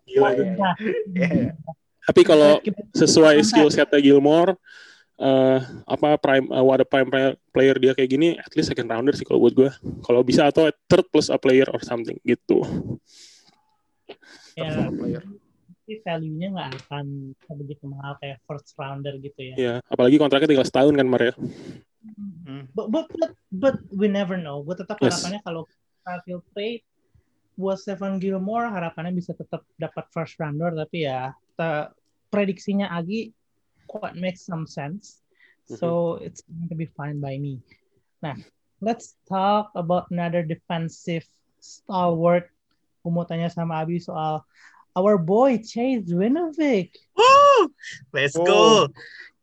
Gila, 0.07 0.29
yeah. 0.35 0.73
Yeah. 1.13 1.53
Tapi 2.07 2.21
kalau 2.23 2.63
sesuai 2.95 3.43
skill 3.43 3.67
setnya 3.67 3.99
Gilmore, 3.99 4.55
uh, 5.19 5.59
apa 5.83 6.15
prime 6.15 6.47
uh, 6.53 6.63
what 6.63 6.79
a 6.79 6.87
prime 6.87 7.11
player 7.51 7.75
dia 7.75 7.91
kayak 7.91 8.09
gini, 8.11 8.39
at 8.39 8.47
least 8.55 8.71
second 8.71 8.87
rounder 8.87 9.11
sih 9.11 9.27
kalau 9.27 9.43
buat 9.43 9.53
gue. 9.57 9.69
Kalau 10.05 10.21
bisa 10.23 10.47
atau 10.47 10.71
third 10.87 11.05
plus 11.11 11.27
a 11.27 11.35
player 11.35 11.67
or 11.67 11.83
something 11.83 12.15
gitu. 12.23 12.63
Ya, 14.55 14.87
tapi 15.87 16.03
value-nya 16.03 16.47
nggak 16.51 16.69
akan 16.83 17.31
begitu 17.63 17.87
mahal 17.87 18.19
kayak 18.19 18.43
first 18.43 18.75
rounder 18.75 19.15
gitu 19.23 19.39
ya. 19.39 19.55
Iya, 19.55 19.73
apalagi 19.87 20.15
kontraknya 20.19 20.51
tinggal 20.51 20.67
setahun 20.67 20.95
kan 20.95 21.07
Mario. 21.07 21.35
Hmm. 22.47 22.71
But, 22.71 22.87
but 22.87 23.07
but 23.11 23.31
but 23.51 23.75
we 23.91 24.07
never 24.07 24.39
know. 24.39 24.63
Gue 24.63 24.75
tetap 24.79 24.99
yes. 24.99 25.19
harapannya 25.19 25.39
kalau 25.43 25.63
Starfield 26.03 26.43
trade 26.55 26.83
buat 27.57 27.81
Stephen 27.81 28.21
Gilmore 28.21 28.69
harapannya 28.69 29.17
bisa 29.17 29.33
tetap 29.33 29.65
dapat 29.81 30.05
first 30.13 30.37
rounder 30.37 30.69
tapi 30.77 31.09
ya 31.09 31.33
te, 31.57 31.89
prediksinya 32.29 32.93
Agi 32.93 33.33
quite 33.89 34.13
makes 34.13 34.45
some 34.45 34.69
sense. 34.69 35.25
So 35.67 36.15
mm-hmm. 36.15 36.27
it's 36.27 36.41
going 36.47 36.69
to 36.71 36.77
be 36.77 36.87
fine 36.95 37.19
by 37.19 37.35
me. 37.41 37.59
Nah, 38.23 38.39
let's 38.79 39.19
talk 39.27 39.73
about 39.75 40.07
another 40.13 40.45
defensive 40.45 41.27
stalwart. 41.59 42.47
Aku 43.01 43.11
mau 43.11 43.27
tanya 43.27 43.51
sama 43.51 43.83
Abi 43.83 43.99
soal 43.99 44.43
our 44.95 45.17
boy 45.19 45.59
Chase 45.59 46.07
Winovich. 46.11 46.95
Woo! 47.15 47.71
Let's 48.11 48.35
oh, 48.39 48.45
go. 48.45 48.61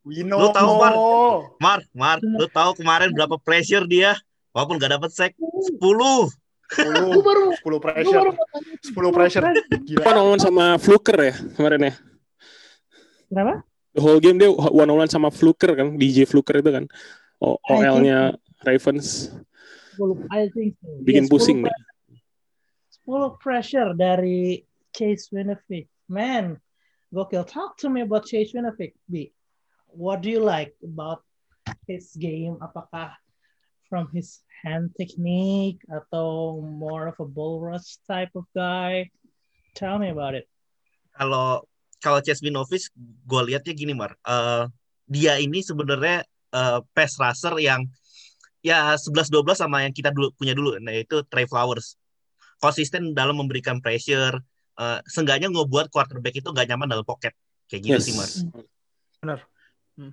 We 0.05 0.21
know 0.21 0.37
lu 0.37 0.49
tahu 0.53 0.71
Mar, 0.77 0.95
Mar, 1.61 1.81
Mar, 1.97 2.19
lu 2.21 2.45
tahu 2.53 2.77
kemarin 2.77 3.13
berapa 3.17 3.41
pressure 3.41 3.89
dia? 3.89 4.17
Walaupun 4.53 4.77
gak 4.77 4.93
dapat 5.01 5.11
sack 5.11 5.33
10. 5.81 5.81
10, 6.73 7.21
baru, 7.21 7.53
10 7.61 7.85
pressure. 7.85 8.33
Baru, 8.97 9.09
10 9.13 9.17
pressure. 9.17 9.45
Gila. 9.85 10.05
One 10.09 10.19
on 10.19 10.27
one 10.33 10.41
sama 10.41 10.65
Fluker 10.81 11.19
ya 11.21 11.35
kemarin 11.55 11.93
ya? 11.93 11.95
Kenapa? 13.29 13.55
The 13.95 14.01
whole 14.01 14.19
game 14.19 14.41
dia 14.41 14.51
one 14.51 14.89
on 14.89 14.99
one 15.05 15.11
sama 15.13 15.29
Fluker 15.29 15.77
kan, 15.77 16.01
DJ 16.01 16.25
Fluker 16.25 16.59
itu 16.59 16.71
kan. 16.73 16.85
OL-nya 17.39 18.41
Ravens. 18.65 19.29
I 20.33 20.51
think 20.51 20.75
so. 20.81 20.91
Bikin 21.05 21.29
yeah, 21.29 21.31
pusing 21.31 21.59
nih. 21.63 21.77
10 23.07 23.37
pressure 23.39 23.93
dari 23.95 24.65
Chase 24.97 25.29
Winovich. 25.31 25.87
Man, 26.09 26.59
gokil. 27.13 27.45
Talk 27.45 27.77
to 27.85 27.93
me 27.93 28.03
about 28.03 28.25
Chase 28.27 28.57
Winovich, 28.57 28.97
B. 29.07 29.31
What 29.93 30.25
do 30.25 30.33
you 30.33 30.41
like 30.43 30.75
about 30.83 31.23
his 31.87 32.17
game? 32.19 32.59
Apakah 32.59 33.15
from 33.89 34.09
his 34.13 34.43
hand 34.65 34.91
technique 34.97 35.81
atau 35.87 36.59
more 36.61 37.11
of 37.13 37.17
a 37.21 37.29
bull 37.29 37.61
rush 37.61 38.01
type 38.09 38.33
of 38.35 38.49
guy? 38.57 39.09
Tell 39.77 40.01
me 40.01 40.11
about 40.11 40.39
it. 40.39 40.49
Kalau 41.15 41.67
kalau 42.05 42.21
Winovich, 42.21 42.93
gue 43.25 43.43
lihatnya 43.49 43.73
gini 43.73 43.97
Mar, 43.97 44.13
uh, 44.29 44.69
dia 45.09 45.41
ini 45.41 45.65
sebenarnya 45.65 46.29
uh, 46.53 46.85
pass 46.93 47.17
rusher 47.17 47.57
yang 47.57 47.89
ya 48.61 48.93
11-12 48.97 49.57
sama 49.57 49.89
yang 49.89 49.93
kita 49.93 50.13
dulu 50.13 50.33
punya 50.37 50.53
dulu, 50.53 50.77
nah 50.85 50.93
itu 50.93 51.25
Trey 51.33 51.49
Flowers. 51.49 51.97
Konsisten 52.61 53.17
dalam 53.17 53.41
memberikan 53.41 53.81
pressure, 53.81 54.37
uh, 54.77 55.01
seenggaknya 55.09 55.49
ngebuat 55.49 55.89
quarterback 55.89 56.37
itu 56.37 56.49
gak 56.53 56.69
nyaman 56.69 56.93
dalam 56.93 57.05
pocket. 57.09 57.33
Kayak 57.73 57.81
gitu 57.89 57.97
yes. 57.97 58.05
sih 58.05 58.15
Mar. 58.17 58.31
Benar. 59.25 59.39
Hmm. 59.97 60.13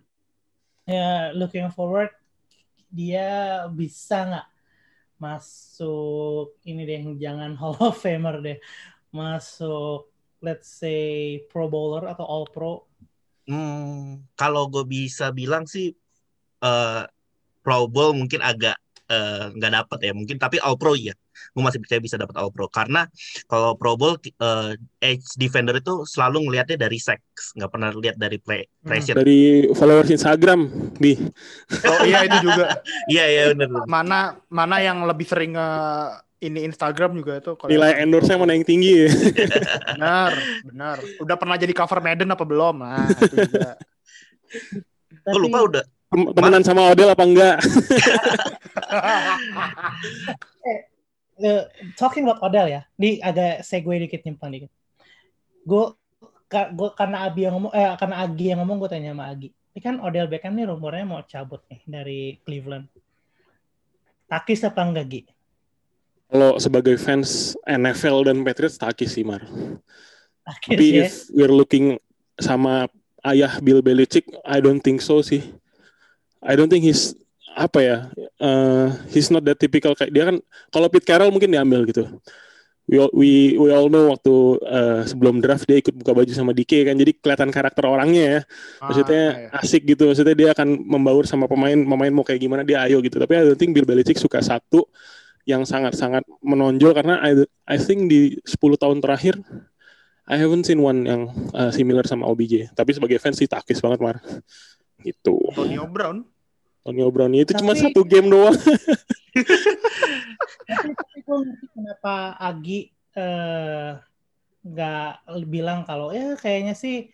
Ya, 0.88 0.96
yeah, 0.96 1.20
looking 1.36 1.68
forward 1.76 2.12
dia 2.91 3.63
bisa 3.71 4.27
nggak 4.27 4.47
masuk 5.17 6.60
ini 6.67 6.84
deh 6.84 7.04
jangan 7.17 7.56
Hall 7.56 7.77
of 7.80 7.97
Famer 7.97 8.43
deh 8.43 8.58
masuk 9.15 10.12
let's 10.41 10.67
say 10.67 11.39
Pro 11.47 11.69
Bowler 11.69 12.10
atau 12.10 12.25
All 12.25 12.47
Pro? 12.49 12.89
Hmm, 13.45 14.25
kalau 14.34 14.67
gue 14.69 14.86
bisa 14.86 15.30
bilang 15.30 15.69
sih 15.69 15.93
uh, 16.65 17.06
Pro 17.62 17.86
Bowl 17.86 18.17
mungkin 18.17 18.41
agak 18.41 18.77
nggak 19.52 19.71
uh, 19.71 19.76
dapat 19.84 20.00
ya 20.08 20.12
mungkin. 20.15 20.38
Tapi 20.39 20.58
All 20.63 20.80
Pro 20.80 20.95
ya 20.95 21.15
gue 21.52 21.63
masih 21.63 21.80
percaya 21.84 22.00
bisa 22.00 22.15
dapat 22.15 22.36
All 22.39 22.52
Pro. 22.54 22.71
Karena 22.71 23.08
kalau 23.50 23.76
Pro 23.76 24.00
Bowl 24.00 24.15
uh, 24.15 24.71
edge 25.04 25.26
defender 25.36 25.76
itu 25.78 26.08
selalu 26.08 26.47
ngelihatnya 26.47 26.88
dari 26.88 27.00
sex 27.02 27.19
nggak 27.58 27.71
pernah 27.71 27.89
lihat 27.91 28.15
dari 28.15 28.38
play 28.39 28.63
hmm. 28.63 28.88
pressure. 28.88 29.15
Hmm, 29.17 29.21
dari 29.26 29.39
followers 29.76 30.12
Instagram 30.12 30.60
bi 31.02 31.17
oh 31.88 32.00
iya 32.06 32.28
itu 32.28 32.38
juga. 32.45 32.65
Iya 33.12 33.26
iya 33.28 33.43
benar 33.52 33.84
mana 33.89 34.39
mana 34.47 34.78
yang 34.80 35.04
lebih 35.04 35.26
sering 35.28 35.58
uh, 35.58 36.15
ini 36.41 36.65
Instagram 36.65 37.17
juga 37.17 37.38
itu 37.38 37.54
nilai 37.69 38.02
endorse 38.02 38.34
mana 38.38 38.56
yang 38.56 38.65
tinggi? 38.65 39.06
Ya 39.06 39.58
benar 39.97 40.32
benar 40.65 40.97
udah 41.19 41.36
pernah 41.38 41.56
jadi 41.60 41.74
cover 41.76 42.00
Madden 42.00 42.34
apa 42.34 42.45
belum? 42.45 42.76
Nah 42.82 43.08
itu 43.10 43.36
juga. 43.36 43.69
Gue 45.21 45.39
lupa 45.39 45.60
udah 45.63 45.84
temenan 46.12 46.63
sama 46.63 46.91
Odell 46.91 47.15
apa 47.15 47.24
enggak? 47.24 47.58
eh, 50.67 50.80
uh, 51.39 51.63
talking 51.95 52.28
about 52.28 52.43
Odell 52.43 52.67
ya, 52.67 52.84
ini 53.00 53.24
agak 53.24 53.63
segue 53.63 53.95
dikit 54.08 54.21
nyimpang 54.28 54.52
dikit. 54.52 54.71
Gue 55.63 55.95
gue 56.52 56.89
karena 57.00 57.24
Abi 57.24 57.47
yang 57.47 57.56
ngomong, 57.56 57.71
eh 57.71 57.88
karena 57.95 58.28
Agi 58.28 58.45
yang 58.52 58.60
ngomong 58.60 58.78
gue 58.84 58.89
tanya 58.91 59.15
sama 59.15 59.32
Agi. 59.32 59.50
Ini 59.71 59.80
kan 59.80 59.95
Odell 60.04 60.28
Beckham 60.28 60.52
nih 60.52 60.67
rumornya 60.67 61.08
mau 61.08 61.24
cabut 61.24 61.63
nih 61.71 61.80
dari 61.88 62.19
Cleveland. 62.43 62.91
Takis 64.28 64.67
apa 64.67 64.84
enggak 64.84 65.08
Gi? 65.08 65.21
Kalau 66.32 66.56
sebagai 66.60 66.95
fans 66.95 67.56
NFL 67.67 68.28
dan 68.28 68.43
Patriots 68.43 68.80
takis 68.80 69.15
sih 69.15 69.24
Mar. 69.24 69.43
Takis, 70.47 70.76
Tapi 70.76 70.88
ya? 70.88 71.04
if 71.08 71.28
we're 71.36 71.52
looking 71.52 72.00
sama 72.39 72.88
ayah 73.28 73.60
Bill 73.60 73.84
Belichick, 73.84 74.28
I 74.47 74.63
don't 74.63 74.80
think 74.80 75.04
so 75.04 75.19
sih. 75.19 75.44
I 76.42 76.54
don't 76.58 76.69
think 76.69 76.85
he's 76.85 77.13
apa 77.52 77.79
ya 77.83 77.98
uh, 78.39 78.87
he's 79.12 79.27
not 79.27 79.44
that 79.44 79.60
typical 79.60 79.92
kayak 79.94 80.12
dia 80.12 80.23
kan 80.27 80.39
kalau 80.71 80.87
Pete 80.87 81.06
Carroll 81.06 81.33
mungkin 81.33 81.52
diambil 81.52 81.85
gitu. 81.87 82.08
We 82.89 83.00
all, 83.00 83.13
we 83.13 83.56
we 83.56 83.69
all 83.71 83.87
know 83.87 84.12
waktu 84.12 84.35
uh, 84.67 85.02
sebelum 85.08 85.39
draft 85.39 85.63
dia 85.63 85.79
ikut 85.79 85.96
buka 85.96 86.12
baju 86.12 86.31
sama 86.33 86.52
DK 86.52 86.92
kan 86.92 86.98
jadi 86.98 87.13
kelihatan 87.13 87.50
karakter 87.54 87.87
orangnya 87.87 88.23
ya. 88.25 88.39
Maksudnya 88.83 89.23
ah, 89.31 89.42
iya. 89.48 89.63
asik 89.63 89.85
gitu 89.85 90.12
maksudnya 90.12 90.35
dia 90.35 90.50
akan 90.52 90.81
membaur 90.89 91.23
sama 91.23 91.48
pemain 91.48 91.77
pemain 91.77 92.12
mau 92.12 92.25
kayak 92.25 92.42
gimana 92.42 92.67
dia 92.67 92.83
ayo 92.83 93.00
gitu. 93.00 93.15
Tapi 93.21 93.31
I 93.37 93.42
don't 93.48 93.56
think 93.56 93.71
Bill 93.71 93.87
Belichick 93.87 94.19
suka 94.19 94.44
satu 94.44 94.89
yang 95.46 95.65
sangat-sangat 95.65 96.25
menonjol 96.42 96.92
karena 96.94 97.21
I, 97.21 97.46
I 97.65 97.77
think 97.81 98.10
di 98.10 98.37
10 98.46 98.77
tahun 98.77 98.98
terakhir 99.02 99.42
I 100.29 100.37
haven't 100.37 100.69
seen 100.69 100.79
one 100.79 101.04
yang 101.06 101.21
uh, 101.52 101.73
similar 101.73 102.06
sama 102.06 102.29
OBJ 102.29 102.77
tapi 102.77 102.94
sebagai 102.94 103.17
fans 103.17 103.42
sih 103.42 103.50
takis 103.50 103.81
banget 103.81 104.00
mar 104.06 104.21
gitu 105.04 105.37
Antonio 105.52 105.85
Brown 105.89 106.23
Antonio 106.81 107.13
Brown 107.13 107.37
itu 107.37 107.54
tapi, 107.54 107.62
cuma 107.62 107.77
satu 107.77 108.02
game 108.02 108.25
doang. 108.33 108.58
Tapi 110.65 111.17
gue 111.21 111.37
ngerti 111.45 111.65
kenapa 111.77 112.33
Agi 112.41 112.89
eh, 113.13 114.02
nggak 114.65 115.12
uh, 115.29 115.45
bilang 115.45 115.85
kalau 115.85 116.10
ya 116.10 116.33
kayaknya 116.41 116.73
sih 116.73 117.13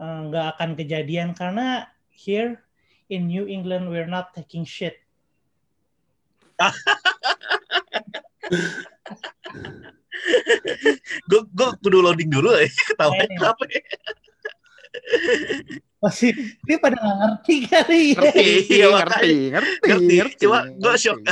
eh, 0.00 0.18
nggak 0.24 0.46
uh, 0.48 0.52
akan 0.56 0.70
kejadian 0.72 1.36
karena 1.36 1.84
here 2.08 2.64
in 3.12 3.28
New 3.28 3.44
England 3.44 3.92
we're 3.92 4.08
not 4.08 4.32
taking 4.32 4.64
shit. 4.64 4.96
gue 11.28 11.40
gue 11.44 11.68
kudu 11.84 12.00
loading 12.00 12.32
dulu 12.32 12.56
ya 12.56 12.64
ketawa 12.88 13.20
apa 13.20 13.64
Pasti 16.04 16.28
dia 16.62 16.76
pada 16.76 17.00
nggak 17.00 17.16
ngerti 17.16 17.54
kali 17.64 18.00
ya. 18.12 18.20
Ngerti, 18.20 18.48
Iya, 18.76 18.86
ngerti, 18.92 19.32
ngerti, 19.48 19.88
Ngerti. 19.88 20.14
ngerti. 20.20 20.40
Cuma 20.44 20.58
gue 20.68 20.94
shock. 21.00 21.18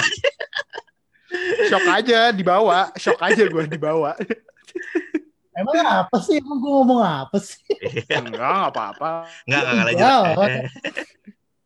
Shock 1.69 1.87
aja 1.89 2.29
dibawa, 2.29 2.93
shock 2.97 3.17
aja 3.21 3.45
gue 3.45 3.65
dibawa. 3.65 4.13
Emang 5.57 5.81
apa 5.85 6.17
sih? 6.21 6.41
Emang 6.41 6.61
gue 6.61 6.73
ngomong 6.73 7.01
apa 7.01 7.37
sih? 7.41 7.61
Enggak, 8.09 8.25
enggak 8.33 8.73
apa-apa. 8.73 9.29
Nggak, 9.49 9.63
nggak, 9.65 9.75
nggak 9.77 9.97
Wow. 9.97 10.23
lanjut. 10.37 10.49
Eh, 10.49 10.69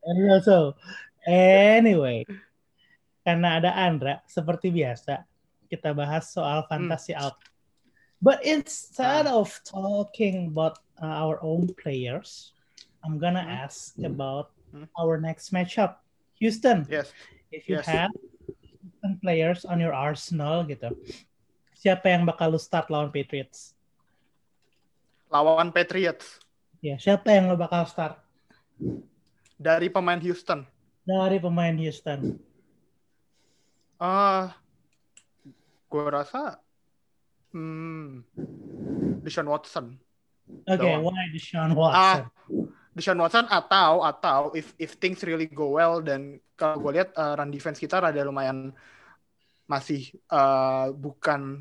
Anyway, 0.07 0.38
so, 0.38 0.57
anyway, 1.26 2.22
karena 3.26 3.59
ada 3.59 3.74
Andra, 3.74 4.22
seperti 4.30 4.70
biasa, 4.70 5.26
kita 5.66 5.90
bahas 5.90 6.30
soal 6.30 6.62
fantasy 6.70 7.11
out. 7.11 7.34
But 8.22 8.46
instead 8.46 9.26
of 9.26 9.50
talking 9.66 10.54
about 10.54 10.78
uh, 11.02 11.11
our 11.11 11.42
own 11.42 11.74
players, 11.74 12.54
I'm 13.07 13.22
gonna 13.22 13.40
Hmm. 13.40 13.62
ask 13.62 13.94
about 14.02 14.50
Hmm. 14.74 14.90
our 14.98 15.22
next 15.22 15.54
matchup. 15.54 16.02
Houston, 16.42 16.82
Yes. 16.90 17.14
if 17.54 17.70
you 17.70 17.78
Yes. 17.78 17.86
have 17.86 18.11
Houston 18.82 19.14
players 19.22 19.62
on 19.62 19.78
your 19.78 19.94
arsenal 19.94 20.66
gitu, 20.66 20.90
siapa 21.72 22.11
yang 22.11 22.26
bakal 22.26 22.50
lu 22.50 22.59
start 22.59 22.90
lawan 22.90 23.14
Patriots? 23.14 23.78
Lawan 25.30 25.70
Patriots 25.70 26.42
Ya, 26.84 26.98
siapa 27.00 27.30
yang 27.32 27.48
lu 27.48 27.57
bakal 27.57 27.86
start 27.88 28.20
dari 29.57 29.86
pemain 29.88 30.20
Houston. 30.20 30.66
dari 31.07 31.38
pemain 31.38 31.72
Houston? 31.78 32.36
Ah, 33.96 34.59
gue 35.88 36.02
rasa 36.04 36.61
hmm, 37.54 38.20
Deshaun 39.24 39.48
Watson. 39.48 39.96
Oke, 40.68 40.78
Doang. 40.84 41.00
why 41.09 41.22
Deshaun 41.32 41.72
Watson? 41.72 42.28
Ah, 42.28 42.30
Deshaun 42.97 43.20
Watson 43.20 43.44
atau 43.53 44.01
atau 44.01 44.57
if 44.57 44.72
if 44.80 44.97
things 44.97 45.20
really 45.20 45.44
go 45.44 45.76
well 45.76 46.01
dan 46.01 46.40
kalau 46.57 46.80
gue 46.80 46.97
lihat 46.97 47.12
uh, 47.12 47.36
run 47.36 47.53
defense 47.53 47.76
kita 47.76 48.01
rada 48.01 48.24
lumayan 48.24 48.72
masih 49.68 50.09
uh, 50.32 50.88
bukan 50.97 51.61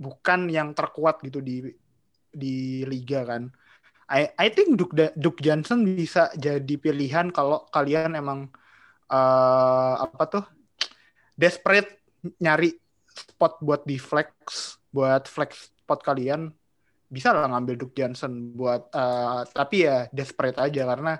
bukan 0.00 0.48
yang 0.48 0.72
terkuat 0.72 1.20
gitu 1.20 1.44
di 1.44 1.68
di 2.32 2.80
liga 2.88 3.28
kan. 3.28 3.52
I 4.08 4.32
I 4.40 4.48
think 4.48 4.80
Duke, 4.80 4.96
Duke 5.14 5.44
Johnson 5.44 5.84
bisa 5.84 6.32
jadi 6.32 6.74
pilihan 6.80 7.28
kalau 7.28 7.68
kalian 7.68 8.16
emang 8.16 8.48
uh, 9.12 9.94
apa 10.00 10.24
tuh 10.32 10.44
desperate 11.36 12.00
nyari 12.40 12.72
spot 13.04 13.60
buat 13.60 13.84
di 13.84 14.00
flex 14.00 14.32
buat 14.88 15.28
flex 15.28 15.76
spot 15.84 16.00
kalian 16.00 16.56
bisa 17.10 17.34
lah 17.34 17.50
ngambil 17.50 17.74
Duke 17.74 17.94
Johnson 17.98 18.54
buat 18.54 18.88
uh, 18.94 19.42
tapi 19.50 19.84
ya 19.84 20.06
desperate 20.14 20.56
aja 20.62 20.86
karena 20.86 21.18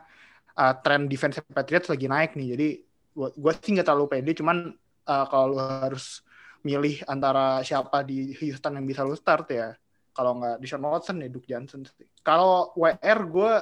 uh, 0.54 0.74
tren 0.78 1.10
defense 1.10 1.42
Patriots 1.50 1.90
lagi 1.90 2.06
naik 2.06 2.38
nih 2.38 2.48
jadi 2.54 2.68
gue 3.10 3.52
sih 3.58 3.74
nggak 3.74 3.86
terlalu 3.90 4.06
pede 4.06 4.32
cuman 4.38 4.70
uh, 5.10 5.26
kalau 5.26 5.58
harus 5.58 6.22
milih 6.62 7.02
antara 7.10 7.60
siapa 7.66 8.06
di 8.06 8.30
Houston 8.38 8.78
yang 8.78 8.86
bisa 8.86 9.02
lu 9.02 9.18
start 9.18 9.50
ya 9.50 9.74
kalau 10.14 10.38
nggak 10.38 10.62
Deshaun 10.62 10.86
Watson 10.86 11.18
ya 11.20 11.28
Duke 11.28 11.50
Johnson 11.50 11.82
sih. 11.82 12.06
kalau 12.22 12.70
WR 12.78 13.18
gue 13.26 13.52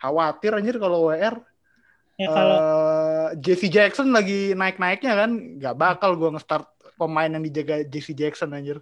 khawatir 0.00 0.50
anjir 0.56 0.80
kalau 0.80 1.12
WR 1.12 1.36
Ya 2.14 2.30
kalau 2.30 2.58
eh, 2.62 3.28
JC 3.42 3.66
Jackson 3.66 4.14
lagi 4.14 4.54
naik-naiknya 4.54 5.12
kan 5.18 5.30
nggak 5.58 5.74
bakal 5.74 6.14
gue 6.14 6.30
nge-start 6.30 6.70
pemain 6.94 7.26
yang 7.26 7.42
dijaga 7.42 7.82
JC 7.82 8.14
Jackson 8.14 8.54
anjir 8.54 8.78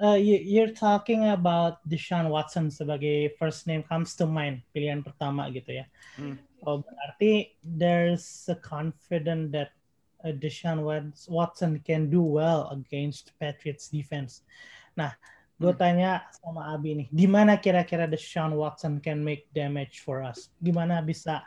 uh, 0.00 0.16
you, 0.16 0.40
you're 0.40 0.72
talking 0.72 1.28
about 1.28 1.82
Deshaun 1.84 2.30
Watson 2.30 2.70
sebagai 2.70 3.34
first 3.36 3.66
name 3.66 3.82
comes 3.84 4.16
to 4.16 4.24
mind 4.24 4.62
pilihan 4.72 5.04
pertama 5.04 5.50
gitu 5.52 5.82
ya. 5.82 5.86
Hmm. 6.16 6.38
Oh 6.62 6.80
berarti 6.80 7.58
there's 7.60 8.46
a 8.46 8.54
confident 8.54 9.50
that 9.50 9.74
uh, 10.22 10.30
Deshaun 10.30 10.86
Wat- 10.86 11.26
Watson 11.26 11.82
can 11.82 12.06
do 12.06 12.22
well 12.22 12.70
against 12.70 13.34
Patriots 13.42 13.90
defense. 13.90 14.46
Nah, 14.94 15.10
gue 15.58 15.74
Hmm. 15.74 15.80
tanya 15.82 16.10
sama 16.38 16.70
Abi 16.70 16.94
nih, 16.94 17.08
di 17.10 17.26
mana 17.26 17.58
kira-kira 17.58 18.06
Deshaun 18.06 18.54
Watson 18.54 19.02
can 19.02 19.18
make 19.20 19.50
damage 19.50 20.06
for 20.06 20.22
us? 20.22 20.54
Di 20.62 20.70
mana 20.70 21.02
bisa 21.02 21.42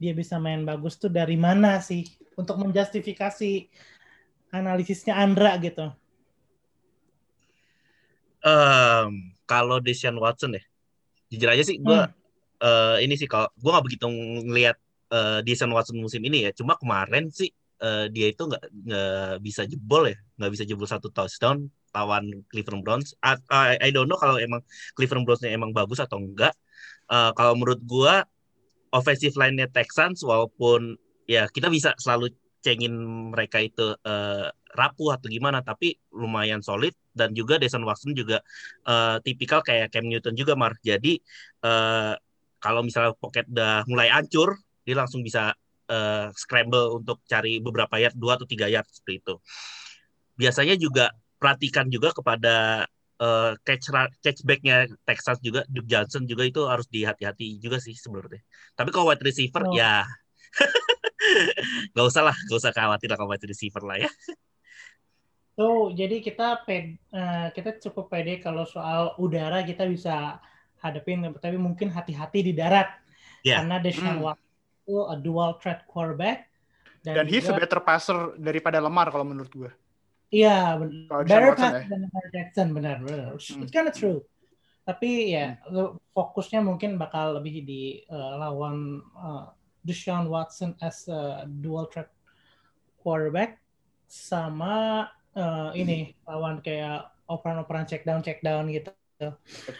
dia 0.00 0.10
bisa 0.16 0.40
main 0.42 0.64
bagus 0.66 0.98
tuh 0.98 1.12
dari 1.12 1.36
mana 1.38 1.78
sih 1.78 2.08
untuk 2.34 2.58
menjustifikasi 2.58 3.68
analisisnya 4.50 5.14
Andra 5.18 5.54
gitu? 5.60 5.92
Em, 8.44 9.32
kalau 9.48 9.80
Deshaun 9.80 10.20
Watson 10.20 10.56
ya, 10.56 10.62
jujur 11.32 11.48
aja 11.48 11.64
sih 11.64 11.80
gue 11.80 12.00
Hmm. 12.64 12.96
ini 13.00 13.12
sih 13.20 13.28
kalau 13.28 13.48
gue 13.60 13.70
nggak 13.72 13.84
begitu 13.84 14.06
ngelihat 14.48 14.76
eh, 15.12 15.40
Deshaun 15.44 15.72
Watson 15.72 15.96
musim 16.00 16.20
ini 16.24 16.48
ya. 16.48 16.50
Cuma 16.56 16.76
kemarin 16.80 17.28
sih 17.32 17.52
eh, 17.80 18.06
dia 18.12 18.32
itu 18.32 18.42
nggak 18.48 18.62
nggak 18.88 19.32
bisa 19.44 19.62
jebol 19.68 20.08
ya, 20.08 20.16
nggak 20.40 20.50
bisa 20.52 20.64
jebol 20.68 20.88
satu 20.88 21.08
touchdown 21.12 21.68
lawan 21.92 22.44
Cleveland 22.50 22.82
Browns. 22.84 23.12
I, 23.22 23.36
I 23.78 23.88
don't 23.92 24.08
know 24.10 24.18
kalau 24.18 24.36
emang 24.40 24.60
Cleveland 24.98 25.24
Browns-nya 25.28 25.52
emang 25.52 25.70
bagus 25.76 26.00
atau 26.00 26.20
enggak. 26.20 26.56
Eh, 27.12 27.30
kalau 27.36 27.52
menurut 27.56 27.80
gue 27.84 28.14
offensive 28.94 29.34
line-nya 29.36 29.68
Texans 29.68 30.22
walaupun 30.24 30.96
ya 31.28 31.48
kita 31.50 31.68
bisa 31.68 31.92
selalu 32.00 32.32
cengin 32.64 32.96
mereka 33.32 33.60
itu 33.60 33.92
eh, 34.04 34.48
rapuh 34.72 35.16
atau 35.16 35.28
gimana, 35.28 35.60
tapi 35.60 36.00
lumayan 36.16 36.64
solid 36.64 36.96
dan 37.14 37.30
juga 37.32 37.56
Deshaun 37.62 37.86
Watson 37.86 38.12
juga 38.12 38.42
eh, 38.84 39.16
tipikal 39.22 39.62
kayak 39.62 39.94
Cam 39.94 40.04
Newton 40.10 40.34
juga 40.34 40.58
Mar. 40.58 40.74
Jadi 40.82 41.16
eh, 41.64 42.14
kalau 42.58 42.80
misalnya 42.82 43.14
pocket 43.16 43.46
udah 43.48 43.84
mulai 43.88 44.08
hancur, 44.10 44.56
dia 44.84 44.96
langsung 44.98 45.22
bisa 45.22 45.54
eh, 45.88 46.28
scramble 46.34 46.98
untuk 47.00 47.22
cari 47.24 47.62
beberapa 47.62 47.96
yard, 48.02 48.16
dua 48.18 48.36
atau 48.36 48.46
tiga 48.48 48.66
yard 48.68 48.88
seperti 48.90 49.22
itu. 49.22 49.34
Biasanya 50.34 50.74
juga 50.74 51.14
perhatikan 51.38 51.86
juga 51.92 52.10
kepada 52.10 52.84
eh, 53.20 53.52
catch 53.62 53.86
catchbacknya 54.24 54.90
Texas 55.06 55.38
juga, 55.44 55.62
Duke 55.70 55.86
Johnson 55.86 56.26
juga 56.26 56.42
itu 56.48 56.64
harus 56.66 56.88
dihati-hati 56.90 57.62
juga 57.62 57.78
sih 57.78 57.94
sebenarnya. 57.94 58.42
Tapi 58.74 58.90
kalau 58.90 59.12
wide 59.12 59.22
receiver 59.22 59.62
Oh. 59.64 59.76
ya 59.76 60.02
nggak 61.94 62.06
usah 62.06 62.22
lah, 62.26 62.36
nggak 62.48 62.58
usah 62.58 62.72
khawatir 62.74 63.08
lah 63.10 63.18
kalau 63.18 63.30
wide 63.30 63.46
receiver 63.46 63.82
lah 63.84 63.96
ya. 64.00 64.10
So, 65.54 65.64
jadi 65.90 66.18
kita 66.18 66.66
ped, 66.66 66.98
eh, 66.98 67.46
kita 67.50 67.78
cukup 67.80 68.10
pede 68.10 68.38
kalau 68.38 68.66
soal 68.66 69.14
udara 69.16 69.62
kita 69.62 69.86
bisa 69.86 70.42
hadapin, 70.78 71.22
tapi 71.38 71.54
mungkin 71.54 71.88
hati-hati 71.88 72.42
di 72.42 72.52
darat. 72.52 72.90
Ya. 73.40 73.62
Karena 73.62 73.78
Deshaun 73.78 74.18
Hmm. 74.18 74.24
Watson 74.24 74.50
itu 74.82 74.96
a 75.00 75.16
dual 75.16 75.50
threat 75.58 75.86
quarterback. 75.86 76.50
dan 77.04 77.28
he's 77.28 77.44
a 77.44 77.52
juga- 77.52 77.60
better 77.60 77.80
passer 77.80 78.16
daripada 78.34 78.80
Lemar 78.80 79.12
kalau 79.12 79.28
menurut 79.28 79.52
gue 79.52 79.68
Iya, 80.32 80.80
Deshaun 80.80 81.28
better 81.28 81.42
Watson 81.52 81.68
pass 81.68 81.76
ya. 81.76 81.86
than 81.86 82.00
Lamar 82.02 82.24
Jackson, 82.32 82.68
benar, 82.72 82.96
benar. 82.98 83.26
It's 83.36 83.68
kind 83.70 83.86
of 83.86 83.94
true. 83.94 84.24
Tapi 84.82 85.10
ya, 85.30 85.60
lo- 85.68 86.00
fokusnya 86.10 86.60
mungkin 86.60 86.96
bakal 86.96 87.36
lebih 87.36 87.60
di 87.62 87.82
eh, 88.02 88.32
lawan 88.34 88.98
eh, 89.04 89.44
Deshaun 89.84 90.26
Watson 90.26 90.74
as 90.80 91.04
a 91.06 91.44
dual 91.44 91.86
threat 91.86 92.08
quarterback 92.98 93.60
sama 94.08 95.04
eh, 95.34 95.70
ini 95.76 96.14
lawan 96.24 96.62
kayak 96.62 97.10
operan-operan 97.26 97.86
check 97.86 98.02
down 98.02 98.22
check 98.22 98.40
down 98.40 98.70
gitu. 98.70 98.90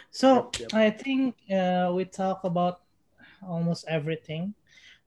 So 0.09 0.49
Yep, 0.55 0.59
yep. 0.59 0.69
I 0.73 0.87
think 0.89 1.35
uh, 1.51 1.91
we 1.91 2.07
talk 2.07 2.41
about 2.47 2.81
almost 3.43 3.85
everything, 3.85 4.55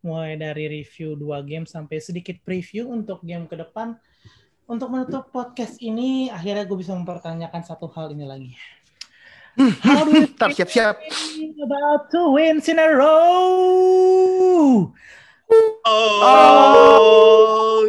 mulai 0.04 0.38
dari 0.38 0.68
review 0.70 1.18
dua 1.18 1.42
game 1.42 1.66
sampai 1.66 1.98
sedikit 1.98 2.38
preview 2.44 2.86
untuk 2.86 3.24
game 3.24 3.48
ke 3.50 3.56
depan. 3.58 3.98
Untuk 4.68 4.92
menutup 4.92 5.32
podcast 5.32 5.80
ini, 5.80 6.28
akhirnya 6.28 6.68
gue 6.68 6.76
bisa 6.76 6.92
mempertanyakan 6.92 7.64
satu 7.64 7.88
hal 7.88 8.12
ini 8.12 8.28
lagi. 8.28 8.52
How 9.80 10.04
do 10.06 10.12
you 10.12 10.28
Ntar 10.36 10.52
siap-siap. 10.54 11.02
feel 11.08 11.56
about 11.64 12.12
two 12.12 12.36
wins 12.36 12.68
in 12.68 12.76
a 12.78 12.86
row? 12.94 14.92
Oh, 15.88 16.20